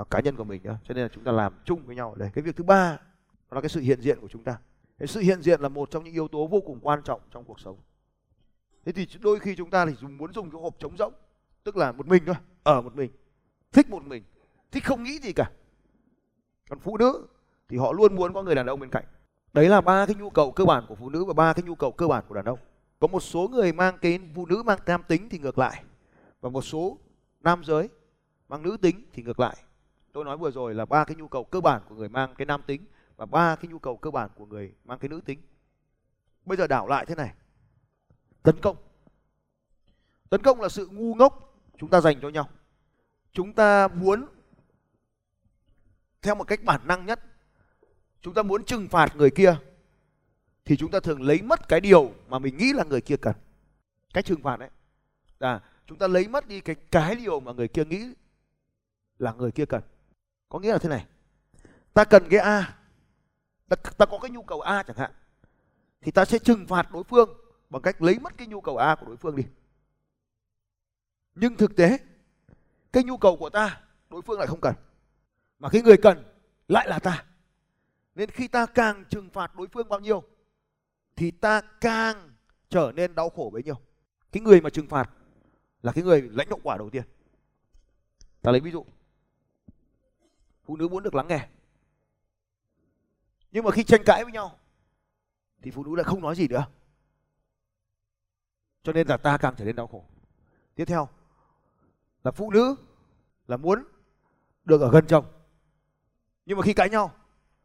uh, 0.02 0.10
cá 0.10 0.20
nhân 0.20 0.36
của 0.36 0.44
mình 0.44 0.64
nữa. 0.64 0.78
Cho 0.84 0.94
nên 0.94 1.04
là 1.04 1.10
chúng 1.14 1.24
ta 1.24 1.32
làm 1.32 1.54
chung 1.66 1.82
với 1.86 1.96
nhau 1.96 2.10
ở 2.10 2.16
đây. 2.18 2.30
Cái 2.34 2.42
việc 2.42 2.56
thứ 2.56 2.64
ba 2.64 2.98
đó 3.52 3.56
là 3.56 3.62
cái 3.62 3.70
sự 3.70 3.82
hiện 3.82 4.02
diện 4.02 4.20
của 4.22 4.28
chúng 4.28 4.44
ta. 4.44 4.58
Cái 5.00 5.08
sự 5.08 5.20
hiện 5.20 5.42
diện 5.42 5.62
là 5.62 5.70
một 5.70 5.92
trong 5.92 6.04
những 6.04 6.14
yếu 6.14 6.28
tố 6.28 6.48
vô 6.48 6.62
cùng 6.66 6.80
quan 6.82 7.02
trọng 7.04 7.22
trong 7.32 7.44
cuộc 7.44 7.60
sống. 7.60 7.78
Thế 8.86 8.92
thì 8.92 9.08
đôi 9.22 9.40
khi 9.40 9.56
chúng 9.56 9.70
ta 9.70 9.86
thì 9.86 9.94
dùng 10.02 10.18
muốn 10.18 10.34
dùng 10.34 10.52
cái 10.52 10.62
hộp 10.62 10.76
trống 10.80 10.98
rỗng 10.98 11.14
tức 11.64 11.78
là 11.78 11.92
một 11.92 12.08
mình 12.08 12.24
thôi 12.26 12.36
ở 12.64 12.82
một 12.82 12.96
mình 12.96 13.12
thích 13.72 13.90
một 13.90 14.04
mình 14.04 14.24
thích 14.72 14.86
không 14.86 15.04
nghĩ 15.04 15.20
gì 15.20 15.34
cả. 15.34 15.52
Còn 16.70 16.80
phụ 16.80 16.98
nữ 16.98 17.28
thì 17.70 17.78
họ 17.78 17.92
luôn 17.92 18.16
muốn 18.16 18.34
có 18.34 18.44
người 18.44 18.56
đàn 18.56 18.66
ông 18.66 18.80
bên 18.80 18.90
cạnh 18.90 19.04
đấy 19.58 19.70
là 19.70 19.82
ba 19.82 20.06
cái 20.06 20.16
nhu 20.16 20.30
cầu 20.30 20.52
cơ 20.52 20.66
bản 20.66 20.86
của 20.88 20.96
phụ 20.96 21.10
nữ 21.10 21.26
và 21.26 21.34
ba 21.34 21.54
cái 21.54 21.64
nhu 21.64 21.76
cầu 21.76 21.92
cơ 21.92 22.08
bản 22.08 22.24
của 22.28 22.36
đàn 22.36 22.46
ông. 22.46 22.60
Có 23.00 23.08
một 23.08 23.20
số 23.20 23.48
người 23.48 23.74
mang 23.74 23.98
cái 24.02 24.20
phụ 24.36 24.46
nữ 24.46 24.64
mang 24.64 24.80
nam 24.86 25.02
tính 25.08 25.30
thì 25.30 25.40
ngược 25.40 25.58
lại, 25.58 25.84
và 26.42 26.50
một 26.50 26.62
số 26.62 26.98
nam 27.40 27.64
giới 27.64 27.90
mang 28.48 28.64
nữ 28.64 28.78
tính 28.82 29.06
thì 29.14 29.24
ngược 29.24 29.40
lại. 29.40 29.58
Tôi 30.12 30.26
nói 30.26 30.38
vừa 30.38 30.52
rồi 30.52 30.76
là 30.76 30.86
ba 30.86 31.04
cái 31.04 31.16
nhu 31.16 31.28
cầu 31.28 31.44
cơ 31.44 31.62
bản 31.62 31.82
của 31.90 31.96
người 31.96 32.10
mang 32.10 32.36
cái 32.38 32.46
nam 32.46 32.62
tính 32.68 32.86
và 33.16 33.26
ba 33.26 33.56
cái 33.56 33.72
nhu 33.72 33.80
cầu 33.80 33.98
cơ 33.98 34.12
bản 34.12 34.30
của 34.36 34.46
người 34.46 34.74
mang 34.86 35.00
cái 35.00 35.10
nữ 35.10 35.22
tính. 35.26 35.40
Bây 36.46 36.58
giờ 36.58 36.68
đảo 36.68 36.88
lại 36.88 37.06
thế 37.06 37.16
này. 37.16 37.34
Tấn 38.44 38.60
công. 38.62 38.76
Tấn 40.30 40.42
công 40.42 40.62
là 40.62 40.70
sự 40.70 40.88
ngu 40.92 41.16
ngốc 41.16 41.60
chúng 41.78 41.90
ta 41.90 42.02
dành 42.02 42.22
cho 42.22 42.30
nhau. 42.30 42.50
Chúng 43.32 43.54
ta 43.54 43.88
muốn 43.88 44.26
theo 46.22 46.36
một 46.36 46.44
cách 46.44 46.64
bản 46.64 46.82
năng 46.88 47.06
nhất 47.06 47.20
chúng 48.22 48.34
ta 48.34 48.44
muốn 48.44 48.64
trừng 48.64 48.88
phạt 48.88 49.16
người 49.16 49.32
kia 49.32 49.56
thì 50.66 50.78
chúng 50.78 50.92
ta 50.92 51.00
thường 51.00 51.22
lấy 51.22 51.42
mất 51.42 51.68
cái 51.68 51.82
điều 51.82 52.14
mà 52.28 52.40
mình 52.40 52.58
nghĩ 52.58 52.74
là 52.74 52.84
người 52.84 53.02
kia 53.02 53.18
cần. 53.18 53.36
Cách 54.14 54.26
trừng 54.26 54.42
phạt 54.42 54.60
đấy 54.60 54.70
là 55.40 55.62
chúng 55.88 55.98
ta 55.98 56.08
lấy 56.08 56.28
mất 56.28 56.48
đi 56.48 56.62
cái 56.62 56.76
cái 56.92 57.16
điều 57.16 57.40
mà 57.40 57.54
người 57.54 57.68
kia 57.68 57.86
nghĩ 57.86 58.14
là 59.20 59.34
người 59.34 59.52
kia 59.52 59.66
cần. 59.66 59.82
Có 60.50 60.60
nghĩa 60.60 60.72
là 60.72 60.78
thế 60.78 60.90
này 60.90 61.06
ta 61.94 62.04
cần 62.04 62.24
cái 62.30 62.40
a 62.40 62.78
ta, 63.70 63.76
ta 63.76 64.06
có 64.06 64.20
cái 64.22 64.32
nhu 64.32 64.44
cầu 64.44 64.62
a 64.62 64.84
chẳng 64.84 64.98
hạn 64.98 65.12
thì 66.02 66.12
ta 66.12 66.26
sẽ 66.26 66.40
trừng 66.40 66.68
phạt 66.68 66.92
đối 66.92 67.04
phương 67.04 67.30
bằng 67.70 67.82
cách 67.82 68.02
lấy 68.02 68.20
mất 68.20 68.38
cái 68.38 68.48
nhu 68.48 68.62
cầu 68.62 68.78
a 68.78 68.96
của 68.96 69.06
đối 69.06 69.18
phương 69.18 69.36
đi. 69.36 69.44
Nhưng 71.36 71.56
thực 71.56 71.76
tế 71.76 71.98
cái 72.94 73.04
nhu 73.04 73.18
cầu 73.18 73.38
của 73.38 73.50
ta 73.50 73.82
đối 74.10 74.22
phương 74.22 74.40
lại 74.40 74.48
không 74.48 74.62
cần 74.62 74.76
mà 75.60 75.70
cái 75.70 75.82
người 75.82 75.98
cần 75.98 76.24
lại 76.68 76.88
là 76.88 77.00
ta 77.00 77.26
nên 78.18 78.32
khi 78.32 78.48
ta 78.48 78.66
càng 78.66 79.06
trừng 79.10 79.30
phạt 79.30 79.56
đối 79.56 79.68
phương 79.68 79.90
bao 79.90 80.00
nhiêu, 80.00 80.24
thì 81.16 81.32
ta 81.32 81.62
càng 81.62 82.36
trở 82.70 82.92
nên 82.96 83.16
đau 83.16 83.30
khổ 83.30 83.50
bấy 83.54 83.64
nhiêu. 83.64 83.76
Cái 84.32 84.42
người 84.42 84.62
mà 84.62 84.70
trừng 84.70 84.88
phạt 84.88 85.10
là 85.82 85.92
cái 85.92 86.04
người 86.04 86.22
lãnh 86.22 86.50
hậu 86.50 86.60
quả 86.64 86.78
đầu 86.78 86.90
tiên. 86.90 87.04
Ta 88.42 88.52
lấy 88.52 88.62
ví 88.62 88.72
dụ. 88.72 88.86
Phụ 90.64 90.78
nữ 90.78 90.88
muốn 90.88 91.04
được 91.04 91.16
lắng 91.16 91.28
nghe. 91.28 91.48
Nhưng 93.52 93.64
mà 93.64 93.72
khi 93.72 93.84
tranh 93.84 94.04
cãi 94.06 94.24
với 94.24 94.34
nhau, 94.34 94.60
thì 95.62 95.72
phụ 95.72 95.84
nữ 95.84 95.96
lại 95.96 96.04
không 96.04 96.22
nói 96.22 96.36
gì 96.36 96.48
nữa. 96.48 96.66
Cho 98.84 98.94
nên 98.94 99.08
là 99.08 99.18
ta 99.18 99.38
càng 99.38 99.56
trở 99.58 99.66
nên 99.66 99.76
đau 99.76 99.88
khổ. 99.88 100.06
Tiếp 100.76 100.86
theo, 100.86 101.10
là 102.24 102.32
phụ 102.32 102.52
nữ 102.52 102.76
là 103.48 103.58
muốn 103.58 103.84
được 104.66 104.82
ở 104.82 104.92
gần 104.92 105.08
chồng. 105.08 105.26
Nhưng 106.46 106.58
mà 106.58 106.64
khi 106.64 106.74
cãi 106.74 106.90
nhau 106.90 107.14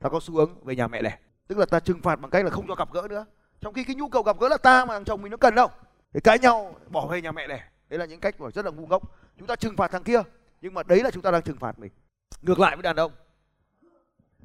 ta 0.03 0.09
có 0.09 0.21
xu 0.21 0.35
hướng 0.35 0.65
về 0.65 0.77
nhà 0.77 0.89
mẹ 0.89 1.03
đẻ. 1.03 1.19
Tức 1.49 1.59
là 1.59 1.67
ta 1.67 1.81
trừng 1.81 2.03
phạt 2.03 2.17
bằng 2.17 2.31
cách 2.31 2.45
là 2.45 2.51
không 2.51 2.67
cho 2.69 2.75
gặp 2.75 2.93
gỡ 2.93 3.07
nữa. 3.11 3.27
Trong 3.61 3.75
khi 3.75 3.85
cái 3.85 3.97
nhu 3.97 4.09
cầu 4.09 4.23
gặp 4.23 4.41
gỡ 4.41 4.49
là 4.49 4.57
ta 4.57 4.85
mà 4.85 4.95
thằng 4.95 5.05
chồng 5.05 5.23
mình 5.23 5.31
nó 5.31 5.37
cần 5.37 5.55
đâu. 5.55 5.69
Để 6.13 6.21
cãi 6.21 6.39
nhau, 6.39 6.77
bỏ 6.89 7.07
về 7.07 7.23
nhà 7.23 7.33
mẹ 7.33 7.47
đẻ. 7.47 7.65
Đấy 7.89 7.99
là 7.99 8.05
những 8.05 8.21
cách 8.21 8.39
của 8.39 8.51
rất 8.51 8.65
là 8.65 8.71
ngu 8.71 8.87
ngốc. 8.87 9.03
Chúng 9.39 9.47
ta 9.47 9.57
trừng 9.57 9.77
phạt 9.77 9.91
thằng 9.91 10.03
kia, 10.03 10.23
nhưng 10.61 10.75
mà 10.75 10.83
đấy 10.83 11.03
là 11.03 11.11
chúng 11.11 11.23
ta 11.23 11.31
đang 11.31 11.43
trừng 11.43 11.57
phạt 11.57 11.79
mình. 11.79 11.93
Ngược 12.43 12.61
lại 12.61 12.77
với 12.77 12.83
đàn 12.83 12.97
ông. 12.97 13.13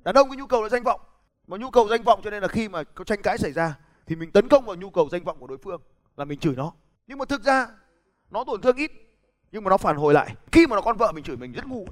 Đàn 0.04 0.16
ông 0.16 0.30
cái 0.30 0.38
nhu 0.38 0.48
cầu 0.48 0.64
là 0.64 0.70
danh 0.70 0.84
vọng. 0.84 1.02
Mà 1.48 1.58
nhu 1.58 1.70
cầu 1.70 1.88
danh 1.88 2.04
vọng 2.04 2.22
cho 2.24 2.30
nên 2.30 2.42
là 2.42 2.48
khi 2.48 2.70
mà 2.70 2.84
có 2.84 3.04
tranh 3.04 3.22
cãi 3.22 3.38
xảy 3.38 3.52
ra, 3.52 3.76
thì 4.06 4.16
mình 4.16 4.32
tấn 4.32 4.48
công 4.48 4.66
vào 4.66 4.76
nhu 4.76 4.90
cầu 4.90 5.10
danh 5.12 5.24
vọng 5.24 5.38
của 5.40 5.48
đối 5.48 5.58
phương 5.58 5.82
là 6.18 6.26
mình 6.26 6.40
chửi 6.40 6.56
nó. 6.56 6.74
Nhưng 7.08 7.18
mà 7.18 7.26
thực 7.26 7.44
ra, 7.44 7.68
nó 8.30 8.44
tổn 8.44 8.62
thương 8.62 8.76
ít, 8.76 8.92
nhưng 9.52 9.64
mà 9.64 9.70
nó 9.70 9.78
phản 9.78 9.96
hồi 9.96 10.14
lại. 10.14 10.36
Khi 10.52 10.68
mà 10.68 10.76
nó 10.76 10.82
con 10.82 10.98
vợ 10.98 11.12
mình 11.12 11.24
chửi 11.24 11.38
mình 11.38 11.52
rất 11.52 11.68
ngu. 11.68 11.88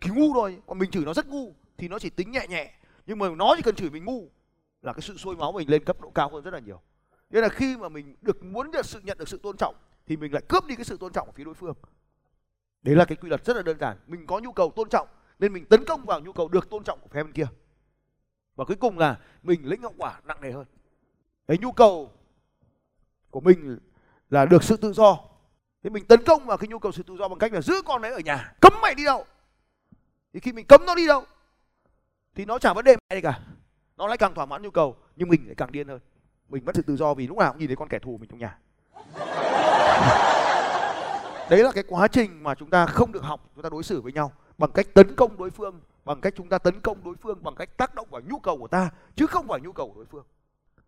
Thì 0.00 0.10
ngu 0.10 0.32
rồi, 0.34 0.58
còn 0.66 0.78
mình 0.78 0.90
chửi 0.90 1.04
nó 1.04 1.14
rất 1.14 1.26
ngu, 1.28 1.54
thì 1.78 1.88
nó 1.88 1.98
chỉ 1.98 2.10
tính 2.10 2.30
nhẹ 2.30 2.46
nhẹ 2.48 2.74
nhưng 3.10 3.18
mà 3.18 3.28
nó 3.28 3.54
chỉ 3.56 3.62
cần 3.62 3.74
chửi 3.74 3.90
mình 3.90 4.04
ngu 4.04 4.30
là 4.82 4.92
cái 4.92 5.00
sự 5.00 5.16
sôi 5.16 5.36
máu 5.36 5.52
mình 5.52 5.70
lên 5.70 5.84
cấp 5.84 6.00
độ 6.00 6.10
cao 6.10 6.30
hơn 6.32 6.42
rất 6.42 6.54
là 6.54 6.58
nhiều. 6.58 6.80
Nên 7.30 7.42
là 7.42 7.48
khi 7.48 7.76
mà 7.76 7.88
mình 7.88 8.16
được 8.20 8.44
muốn 8.44 8.70
được 8.70 8.86
sự 8.86 9.00
nhận 9.04 9.18
được 9.18 9.28
sự 9.28 9.40
tôn 9.42 9.56
trọng 9.56 9.74
thì 10.06 10.16
mình 10.16 10.32
lại 10.32 10.42
cướp 10.48 10.66
đi 10.66 10.76
cái 10.76 10.84
sự 10.84 10.96
tôn 10.96 11.12
trọng 11.12 11.26
của 11.26 11.32
phía 11.32 11.44
đối 11.44 11.54
phương. 11.54 11.74
Đấy 12.82 12.96
là 12.96 13.04
cái 13.04 13.16
quy 13.16 13.28
luật 13.28 13.44
rất 13.44 13.56
là 13.56 13.62
đơn 13.62 13.78
giản. 13.78 13.96
Mình 14.06 14.26
có 14.26 14.38
nhu 14.38 14.52
cầu 14.52 14.72
tôn 14.76 14.88
trọng 14.88 15.08
nên 15.38 15.52
mình 15.52 15.64
tấn 15.64 15.84
công 15.84 16.04
vào 16.04 16.20
nhu 16.20 16.32
cầu 16.32 16.48
được 16.48 16.70
tôn 16.70 16.84
trọng 16.84 17.00
của 17.00 17.08
phe 17.08 17.22
bên 17.22 17.32
kia. 17.32 17.46
Và 18.56 18.64
cuối 18.64 18.76
cùng 18.76 18.98
là 18.98 19.18
mình 19.42 19.66
lĩnh 19.66 19.82
hậu 19.82 19.94
quả 19.98 20.20
nặng 20.24 20.40
nề 20.40 20.52
hơn. 20.52 20.66
Cái 21.48 21.58
nhu 21.58 21.72
cầu 21.72 22.12
của 23.30 23.40
mình 23.40 23.78
là 24.30 24.46
được 24.46 24.62
sự 24.62 24.76
tự 24.76 24.92
do. 24.92 25.18
Thế 25.82 25.90
mình 25.90 26.04
tấn 26.06 26.24
công 26.24 26.46
vào 26.46 26.58
cái 26.58 26.68
nhu 26.68 26.78
cầu 26.78 26.92
sự 26.92 27.02
tự 27.02 27.16
do 27.16 27.28
bằng 27.28 27.38
cách 27.38 27.52
là 27.52 27.60
giữ 27.60 27.74
con 27.84 28.02
đấy 28.02 28.12
ở 28.12 28.20
nhà, 28.20 28.52
cấm 28.60 28.72
mày 28.82 28.94
đi 28.94 29.04
đâu. 29.04 29.24
Thì 30.32 30.40
khi 30.40 30.52
mình 30.52 30.66
cấm 30.66 30.86
nó 30.86 30.94
đi 30.94 31.06
đâu 31.06 31.24
thì 32.34 32.44
nó 32.44 32.58
chả 32.58 32.72
vấn 32.72 32.84
đề 32.84 32.96
mẹ 32.96 33.16
gì 33.16 33.22
cả. 33.22 33.40
Nó 33.96 34.06
lại 34.06 34.18
càng 34.18 34.34
thỏa 34.34 34.46
mãn 34.46 34.62
nhu 34.62 34.70
cầu, 34.70 34.96
nhưng 35.16 35.28
mình 35.28 35.46
lại 35.46 35.54
càng 35.54 35.72
điên 35.72 35.88
hơn. 35.88 36.00
Mình 36.48 36.64
mất 36.64 36.74
sự 36.74 36.82
tự 36.82 36.96
do 36.96 37.14
vì 37.14 37.26
lúc 37.26 37.38
nào 37.38 37.52
cũng 37.52 37.58
nhìn 37.58 37.68
thấy 37.68 37.76
con 37.76 37.88
kẻ 37.88 37.98
thù 37.98 38.16
mình 38.20 38.28
trong 38.28 38.38
nhà. 38.38 38.58
Đấy 41.50 41.64
là 41.64 41.72
cái 41.72 41.84
quá 41.88 42.08
trình 42.08 42.42
mà 42.42 42.54
chúng 42.54 42.70
ta 42.70 42.86
không 42.86 43.12
được 43.12 43.22
học, 43.22 43.50
chúng 43.54 43.62
ta 43.62 43.68
đối 43.68 43.82
xử 43.82 44.00
với 44.00 44.12
nhau 44.12 44.32
bằng 44.58 44.72
cách 44.72 44.86
tấn 44.94 45.14
công 45.16 45.38
đối 45.38 45.50
phương, 45.50 45.80
bằng 46.04 46.20
cách 46.20 46.34
chúng 46.36 46.48
ta 46.48 46.58
tấn 46.58 46.80
công 46.80 47.04
đối 47.04 47.14
phương, 47.14 47.42
bằng 47.42 47.54
cách 47.54 47.76
tác 47.76 47.94
động 47.94 48.06
vào 48.10 48.20
nhu 48.20 48.38
cầu 48.38 48.58
của 48.58 48.68
ta, 48.68 48.90
chứ 49.14 49.26
không 49.26 49.48
phải 49.48 49.60
nhu 49.60 49.72
cầu 49.72 49.88
của 49.88 49.94
đối 49.94 50.06
phương. 50.06 50.24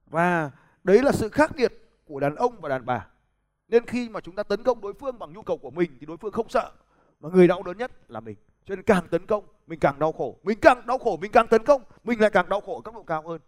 Và 0.07 0.51
đấy 0.85 1.03
là 1.03 1.13
sự 1.13 1.29
khác 1.29 1.51
biệt 1.57 1.73
của 2.05 2.21
đàn 2.21 2.35
ông 2.35 2.61
và 2.61 2.69
đàn 2.69 2.87
bà. 2.87 3.07
Nên 3.69 3.87
khi 3.87 4.09
mà 4.09 4.21
chúng 4.21 4.35
ta 4.35 4.43
tấn 4.43 4.63
công 4.63 4.81
đối 4.81 4.93
phương 4.93 5.19
bằng 5.19 5.33
nhu 5.33 5.43
cầu 5.43 5.57
của 5.57 5.71
mình 5.71 5.97
thì 6.01 6.07
đối 6.07 6.17
phương 6.17 6.33
không 6.33 6.49
sợ, 6.49 6.73
mà 7.21 7.29
người 7.29 7.49
đau 7.49 7.63
đớn 7.63 7.79
nhất 7.79 8.11
là 8.11 8.21
mình 8.21 8.37
cho 8.65 8.75
nên 8.75 8.83
càng 8.83 9.09
tấn 9.09 9.27
công, 9.27 9.45
mình 9.67 9.79
càng 9.79 9.99
đau 9.99 10.13
khổ. 10.13 10.39
Mình 10.43 10.59
càng 10.61 10.87
đau 10.87 10.99
khổ, 10.99 11.17
mình 11.17 11.33
càng 11.33 11.47
tấn 11.47 11.65
công, 11.65 11.83
mình 12.05 12.21
lại 12.21 12.31
càng 12.31 12.49
đau 12.49 12.61
khổ 12.61 12.75
ở 12.75 12.81
cấp 12.81 12.95
độ 12.95 13.03
cao 13.03 13.29
hơn. 13.29 13.41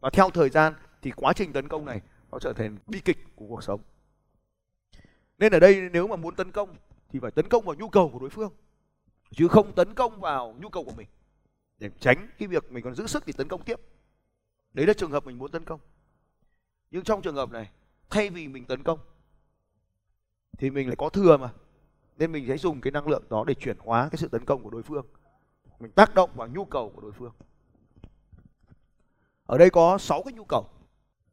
Và 0.00 0.10
theo 0.10 0.30
thời 0.30 0.50
gian 0.50 0.74
thì 1.02 1.10
quá 1.10 1.32
trình 1.32 1.52
tấn 1.52 1.68
công 1.68 1.84
này 1.84 2.00
nó 2.32 2.38
trở 2.38 2.52
thành 2.52 2.76
bi 2.86 3.00
kịch 3.00 3.18
của 3.36 3.46
cuộc 3.48 3.62
sống. 3.62 3.80
Nên 5.38 5.52
ở 5.52 5.60
đây 5.60 5.88
nếu 5.92 6.06
mà 6.06 6.16
muốn 6.16 6.34
tấn 6.34 6.52
công 6.52 6.76
thì 7.08 7.18
phải 7.18 7.30
tấn 7.30 7.48
công 7.48 7.64
vào 7.64 7.74
nhu 7.74 7.88
cầu 7.88 8.10
của 8.12 8.18
đối 8.18 8.30
phương, 8.30 8.52
chứ 9.30 9.48
không 9.48 9.72
tấn 9.72 9.94
công 9.94 10.20
vào 10.20 10.54
nhu 10.60 10.68
cầu 10.68 10.84
của 10.84 10.94
mình. 10.96 11.08
Để 11.78 11.90
tránh 12.00 12.28
cái 12.38 12.48
việc 12.48 12.72
mình 12.72 12.84
còn 12.84 12.94
giữ 12.94 13.06
sức 13.06 13.22
thì 13.26 13.32
tấn 13.32 13.48
công 13.48 13.62
tiếp. 13.62 13.80
Đấy 14.72 14.86
là 14.86 14.92
trường 14.92 15.10
hợp 15.10 15.26
mình 15.26 15.38
muốn 15.38 15.50
tấn 15.50 15.64
công. 15.64 15.80
Nhưng 16.90 17.04
trong 17.04 17.22
trường 17.22 17.34
hợp 17.34 17.50
này, 17.50 17.70
thay 18.10 18.30
vì 18.30 18.48
mình 18.48 18.64
tấn 18.64 18.82
công, 18.82 18.98
thì 20.58 20.70
mình 20.70 20.86
lại 20.86 20.96
có 20.96 21.08
thừa 21.08 21.36
mà 21.36 21.52
nên 22.16 22.32
mình 22.32 22.44
sẽ 22.48 22.56
dùng 22.56 22.80
cái 22.80 22.90
năng 22.90 23.08
lượng 23.08 23.22
đó 23.30 23.44
để 23.46 23.54
chuyển 23.54 23.76
hóa 23.78 24.08
cái 24.08 24.16
sự 24.16 24.28
tấn 24.28 24.44
công 24.44 24.62
của 24.62 24.70
đối 24.70 24.82
phương. 24.82 25.06
Mình 25.80 25.90
tác 25.90 26.14
động 26.14 26.30
vào 26.34 26.48
nhu 26.48 26.64
cầu 26.64 26.92
của 26.94 27.00
đối 27.00 27.12
phương. 27.12 27.32
Ở 29.46 29.58
đây 29.58 29.70
có 29.70 29.98
6 29.98 30.22
cái 30.22 30.32
nhu 30.32 30.44
cầu. 30.44 30.68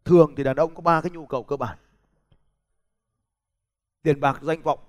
Thường 0.05 0.33
thì 0.37 0.43
đàn 0.43 0.55
ông 0.55 0.75
có 0.75 0.81
ba 0.81 1.01
cái 1.01 1.11
nhu 1.11 1.25
cầu 1.25 1.43
cơ 1.43 1.57
bản. 1.57 1.77
Tiền 4.01 4.19
bạc, 4.19 4.39
danh 4.41 4.61
vọng, 4.61 4.79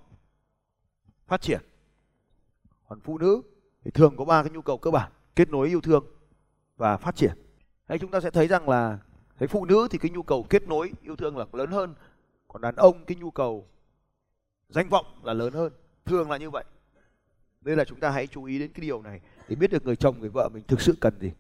phát 1.27 1.41
triển. 1.41 1.61
Còn 2.89 3.01
phụ 3.01 3.19
nữ 3.19 3.43
thì 3.85 3.91
thường 3.91 4.17
có 4.17 4.25
ba 4.25 4.43
cái 4.43 4.51
nhu 4.51 4.63
cầu 4.63 4.79
cơ 4.79 4.91
bản, 4.91 5.13
kết 5.37 5.51
nối 5.51 5.69
yêu 5.69 5.81
thương 5.81 6.07
và 6.77 6.97
phát 6.97 7.17
triển. 7.17 7.33
Hay 7.89 7.99
chúng 7.99 8.11
ta 8.11 8.21
sẽ 8.21 8.31
thấy 8.31 8.49
rằng 8.49 8.69
là 8.69 8.99
thấy 9.39 9.49
phụ 9.49 9.65
nữ 9.65 9.89
thì 9.91 9.99
cái 9.99 10.11
nhu 10.11 10.23
cầu 10.23 10.47
kết 10.51 10.69
nối 10.69 10.93
yêu 11.03 11.17
thương 11.17 11.37
là 11.37 11.47
lớn 11.53 11.71
hơn. 11.71 11.95
Còn 12.49 12.63
đàn 12.63 12.77
ông, 12.77 13.05
cái 13.05 13.17
nhu 13.17 13.31
cầu 13.31 13.69
danh 14.69 14.89
vọng 14.89 15.07
là 15.23 15.33
lớn 15.33 15.53
hơn 15.53 15.73
thường 16.05 16.31
là 16.31 16.37
như 16.37 16.51
vậy. 16.51 16.65
Nên 17.61 17.79
là 17.79 17.85
chúng 17.85 18.01
ta 18.01 18.11
hãy 18.11 18.27
chú 18.27 18.45
ý 18.45 18.59
đến 18.59 18.73
cái 18.73 18.81
điều 18.81 19.03
này 19.03 19.21
để 19.49 19.57
biết 19.57 19.71
được 19.71 19.85
người 19.85 19.97
chồng, 19.97 20.21
người 20.21 20.29
vợ 20.29 20.49
mình 20.53 20.65
thực 20.69 20.81
sự 20.81 20.97
cần 21.01 21.21
gì. 21.21 21.33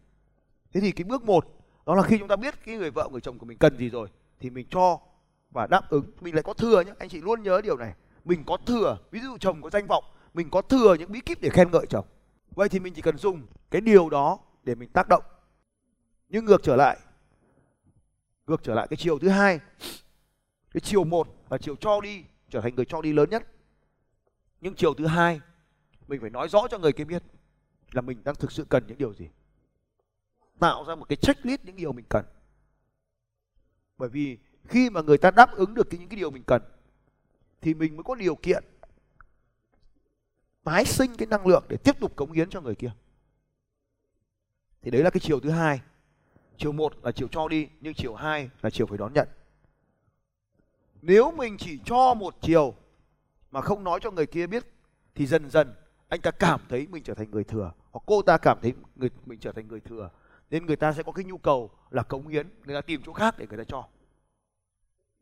Thế 0.73 0.80
thì 0.80 0.92
cái 0.92 1.04
bước 1.04 1.25
một, 1.25 1.47
đó 1.87 1.94
là 1.94 2.02
khi 2.02 2.18
chúng 2.18 2.28
ta 2.28 2.37
biết 2.37 2.64
cái 2.64 2.76
người 2.76 2.90
vợ, 2.90 3.09
người 3.12 3.21
chồng 3.21 3.38
của 3.38 3.47
mình 3.47 3.59
cần 3.59 3.76
gì 3.76 3.90
rồi, 3.90 4.09
thì 4.40 4.50
mình 4.50 4.66
cho 4.71 5.00
và 5.50 5.66
đáp 5.66 5.90
ứng. 5.90 6.04
Mình 6.21 6.35
lại 6.35 6.42
có 6.42 6.54
thừa 6.54 6.80
nhé 6.80 6.92
anh 6.99 7.09
chị 7.09 7.21
luôn 7.21 7.42
nhớ 7.42 7.61
điều 7.61 7.76
này. 7.76 7.94
Mình 8.25 8.42
có 8.47 8.56
thừa, 8.66 8.99
ví 9.11 9.21
dụ 9.21 9.37
chồng 9.40 9.62
có 9.62 9.71
danh 9.71 9.87
vọng, 9.87 10.04
mình 10.35 10.50
có 10.50 10.62
thừa 10.62 10.94
những 10.94 11.12
bí 11.12 11.21
kíp 11.21 11.40
để 11.40 11.49
khen 11.49 11.71
ngợi 11.71 11.87
chồng. 11.87 12.06
Vậy 12.50 12.68
thì 12.68 12.78
mình 12.78 12.94
chỉ 12.94 13.02
cần 13.02 13.18
dùng 13.18 13.47
cái 13.71 13.80
điều 13.80 14.11
đó 14.11 14.38
để 14.62 14.75
mình 14.75 14.88
tác 14.88 15.09
động. 15.09 15.23
Nhưng 16.28 16.44
ngược 16.44 16.62
trở 16.62 16.76
lại, 16.76 16.99
ngược 18.47 18.62
trở 18.62 18.75
lại 18.75 18.87
cái 18.90 18.97
chiều 18.97 19.18
thứ 19.18 19.28
hai, 19.28 19.61
cái 20.71 20.80
chiều 20.80 21.04
một 21.04 21.28
là 21.50 21.59
chiều 21.59 21.76
cho 21.76 22.00
đi 22.00 22.25
trở 22.50 22.61
thành 22.61 22.75
người 22.75 22.85
cho 22.85 23.02
đi 23.02 23.12
lớn 23.12 23.30
nhất 23.30 23.47
nhưng 24.64 24.75
chiều 24.75 24.94
thứ 24.94 25.06
hai, 25.06 25.40
mình 26.09 26.21
phải 26.21 26.30
nói 26.30 26.49
rõ 26.49 26.68
cho 26.71 26.78
người 26.78 26.92
kia 26.92 27.04
biết 27.04 27.23
là 27.92 28.00
mình 28.00 28.25
đang 28.25 28.35
thực 28.35 28.52
sự 28.52 28.64
cần 28.68 28.85
những 28.87 28.99
điều 28.99 29.14
gì. 29.14 29.28
Tạo 30.59 30.85
ra 30.85 30.94
một 30.94 31.04
cái 31.09 31.16
checklist 31.16 31.64
những 31.64 31.76
điều 31.76 31.92
mình 31.92 32.04
cần. 32.09 32.25
Bởi 33.99 34.09
vì 34.09 34.38
khi 34.64 34.90
mà 34.90 35.02
người 35.02 35.18
ta 35.18 35.30
đáp 35.30 35.52
ứng 35.52 35.75
được 35.75 35.88
những 35.90 36.09
cái 36.09 36.16
điều 36.16 36.30
mình 36.30 36.42
cần, 36.47 36.62
thì 37.61 37.75
mình 37.75 37.97
mới 37.97 38.04
có 38.04 38.14
điều 38.14 38.35
kiện 38.35 38.64
tái 40.62 40.85
sinh 40.85 41.16
cái 41.16 41.26
năng 41.26 41.47
lượng 41.47 41.64
để 41.68 41.76
tiếp 41.76 42.00
tục 42.00 42.16
cống 42.16 42.33
hiến 42.33 42.50
cho 42.50 42.61
người 42.61 42.75
kia. 42.75 42.92
Thì 44.83 44.90
đấy 44.90 45.02
là 45.02 45.11
cái 45.11 45.21
chiều 45.21 45.40
thứ 45.40 45.50
hai. 45.50 45.80
Chiều 46.56 46.73
một 46.73 47.04
là 47.04 47.12
chiều 47.12 47.28
cho 47.28 47.49
đi, 47.49 47.68
nhưng 47.80 47.94
chiều 47.94 48.14
hai 48.14 48.50
là 48.62 48.71
chiều 48.71 48.87
phải 48.87 48.99
đón 48.99 49.12
nhận. 49.12 49.28
Nếu 51.02 51.30
mình 51.30 51.56
chỉ 51.59 51.78
cho 51.85 52.14
một 52.14 52.35
chiều 52.40 52.75
mà 53.54 53.61
không 53.61 53.84
nói 53.84 54.00
cho 54.02 54.11
người 54.11 54.26
kia 54.26 54.46
biết, 54.46 54.64
thì 55.14 55.26
dần 55.26 55.50
dần 55.50 55.75
anh 56.08 56.20
ta 56.20 56.30
cảm 56.30 56.61
thấy 56.68 56.87
mình 56.90 57.02
trở 57.02 57.14
thành 57.14 57.30
người 57.30 57.44
thừa, 57.44 57.73
hoặc 57.90 58.02
cô 58.06 58.23
ta 58.23 58.38
cảm 58.38 58.58
thấy 58.62 58.73
người, 58.96 59.11
mình 59.26 59.38
trở 59.38 59.52
thành 59.52 59.68
người 59.68 59.80
thừa. 59.80 60.11
Nên 60.50 60.66
người 60.66 60.76
ta 60.76 60.92
sẽ 60.92 61.02
có 61.02 61.12
cái 61.12 61.25
nhu 61.25 61.38
cầu 61.38 61.70
là 61.90 62.02
cống 62.02 62.28
hiến, 62.28 62.49
người 62.64 62.75
ta 62.75 62.80
tìm 62.80 63.02
chỗ 63.06 63.12
khác 63.12 63.34
để 63.38 63.46
người 63.49 63.58
ta 63.58 63.64
cho. 63.64 63.84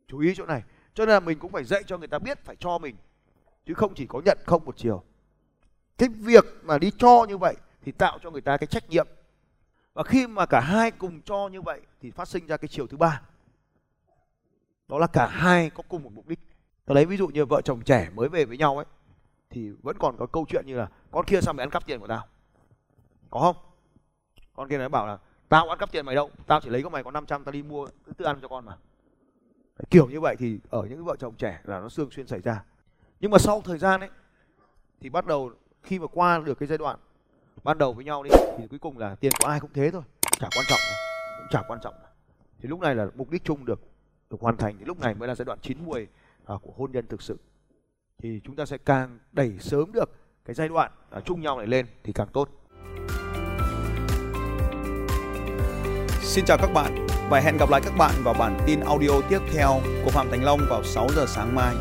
Chú 0.07 0.19
ý 0.19 0.35
chỗ 0.35 0.45
này. 0.45 0.63
Cho 0.93 1.05
nên 1.05 1.13
là 1.13 1.19
mình 1.19 1.39
cũng 1.39 1.51
phải 1.51 1.63
dạy 1.63 1.83
cho 1.87 1.97
người 1.97 2.07
ta 2.07 2.19
biết 2.19 2.45
phải 2.45 2.55
cho 2.55 2.77
mình, 2.77 2.95
chứ 3.65 3.73
không 3.73 3.93
chỉ 3.95 4.05
có 4.07 4.21
nhận 4.25 4.37
không 4.45 4.65
một 4.65 4.77
chiều. 4.77 5.03
Cái 5.97 6.09
việc 6.09 6.45
mà 6.63 6.77
đi 6.77 6.91
cho 6.97 7.25
như 7.29 7.37
vậy 7.37 7.55
thì 7.81 7.91
tạo 7.91 8.19
cho 8.23 8.31
người 8.31 8.41
ta 8.41 8.57
cái 8.57 8.67
trách 8.67 8.89
nhiệm. 8.89 9.07
Và 9.93 10.03
khi 10.03 10.27
mà 10.27 10.45
cả 10.45 10.59
hai 10.59 10.91
cùng 10.91 11.21
cho 11.21 11.47
như 11.47 11.61
vậy 11.61 11.81
thì 12.01 12.11
phát 12.11 12.27
sinh 12.27 12.47
ra 12.47 12.57
cái 12.57 12.67
chiều 12.67 12.87
thứ 12.87 12.97
ba. 12.97 13.21
Đó 14.87 14.97
là 14.97 15.07
cả 15.07 15.27
hai 15.27 15.69
có 15.69 15.83
cùng 15.89 16.03
một 16.03 16.11
mục 16.13 16.27
đích 16.27 16.39
tôi 16.85 16.95
lấy 16.95 17.05
ví 17.05 17.17
dụ 17.17 17.27
như 17.27 17.45
vợ 17.45 17.61
chồng 17.61 17.81
trẻ 17.81 18.09
mới 18.15 18.29
về 18.29 18.45
với 18.45 18.57
nhau 18.57 18.77
ấy, 18.77 18.85
thì 19.49 19.69
vẫn 19.83 19.97
còn 19.99 20.17
có 20.17 20.25
câu 20.25 20.45
chuyện 20.49 20.65
như 20.65 20.77
là, 20.77 20.87
con 21.11 21.25
kia 21.25 21.41
sao 21.41 21.53
mày 21.53 21.63
ăn 21.63 21.69
cắp 21.69 21.85
tiền 21.85 21.99
của 21.99 22.07
tao? 22.07 22.27
Có 23.29 23.39
không? 23.39 23.55
Con 24.53 24.69
kia 24.69 24.77
nó 24.77 24.89
bảo 24.89 25.07
là, 25.07 25.17
tao 25.49 25.69
ăn 25.69 25.77
cắp 25.77 25.91
tiền 25.91 26.05
mày 26.05 26.15
đâu, 26.15 26.29
tao 26.47 26.61
chỉ 26.61 26.69
lấy 26.69 26.83
có 26.83 26.89
mày 26.89 27.03
có 27.03 27.11
500 27.11 27.43
tao 27.43 27.51
đi 27.51 27.63
mua 27.63 27.87
thứ 28.05 28.13
tự 28.13 28.25
ăn 28.25 28.39
cho 28.41 28.47
con 28.47 28.65
mà. 28.65 28.77
Kiểu 29.89 30.09
như 30.09 30.19
vậy 30.19 30.35
thì 30.39 30.59
ở 30.69 30.87
những 30.89 31.05
vợ 31.05 31.15
chồng 31.19 31.35
trẻ 31.35 31.59
là 31.63 31.79
nó 31.79 31.89
thường 31.95 32.11
xuyên 32.11 32.27
xảy 32.27 32.41
ra. 32.41 32.63
Nhưng 33.19 33.31
mà 33.31 33.37
sau 33.37 33.61
thời 33.61 33.77
gian 33.77 33.99
ấy, 33.99 34.09
thì 35.01 35.09
bắt 35.09 35.25
đầu 35.25 35.51
khi 35.83 35.99
mà 35.99 36.07
qua 36.07 36.39
được 36.39 36.59
cái 36.59 36.67
giai 36.67 36.77
đoạn 36.77 36.99
ban 37.63 37.77
đầu 37.77 37.93
với 37.93 38.05
nhau 38.05 38.23
đi, 38.23 38.29
thì 38.57 38.67
cuối 38.67 38.79
cùng 38.79 38.97
là 38.97 39.15
tiền 39.15 39.31
của 39.39 39.47
ai 39.47 39.59
cũng 39.59 39.73
thế 39.73 39.91
thôi 39.91 40.01
chả 40.39 40.47
quan 40.55 40.65
trọng 40.67 40.79
cũng 41.37 41.47
chả 41.51 41.61
quan 41.67 41.79
trọng 41.83 41.93
thì 42.59 42.69
lúc 42.69 42.79
này 42.79 42.95
là 42.95 43.07
mục 43.15 43.29
đích 43.29 43.43
chung 43.43 43.65
được 43.65 43.81
được 44.29 44.41
hoàn 44.41 44.57
thành, 44.57 44.77
thì 44.79 44.85
lúc 44.85 44.99
này 44.99 45.13
mới 45.13 45.27
là 45.27 45.35
giai 45.35 45.45
đoạn 45.45 45.59
chín 45.61 45.77
muồi 45.85 46.07
à, 46.45 46.55
của 46.61 46.71
hôn 46.77 46.91
nhân 46.91 47.05
thực 47.07 47.21
sự 47.21 47.37
thì 48.17 48.41
chúng 48.43 48.55
ta 48.55 48.65
sẽ 48.65 48.77
càng 48.77 49.19
đẩy 49.31 49.53
sớm 49.59 49.91
được 49.91 50.09
cái 50.45 50.53
giai 50.53 50.67
đoạn 50.67 50.91
à, 51.09 51.19
chung 51.25 51.41
nhau 51.41 51.57
này 51.57 51.67
lên 51.67 51.85
thì 52.03 52.13
càng 52.13 52.27
tốt 52.33 52.49
Xin 56.21 56.45
chào 56.45 56.57
các 56.57 56.73
bạn 56.73 57.07
và 57.29 57.39
hẹn 57.39 57.57
gặp 57.57 57.69
lại 57.69 57.81
các 57.83 57.93
bạn 57.97 58.11
vào 58.23 58.33
bản 58.33 58.57
tin 58.67 58.79
audio 58.79 59.21
tiếp 59.29 59.39
theo 59.53 59.79
của 60.05 60.09
Phạm 60.09 60.27
Thành 60.31 60.43
Long 60.43 60.59
vào 60.69 60.83
6 60.83 61.07
giờ 61.15 61.25
sáng 61.27 61.55
mai. 61.55 61.75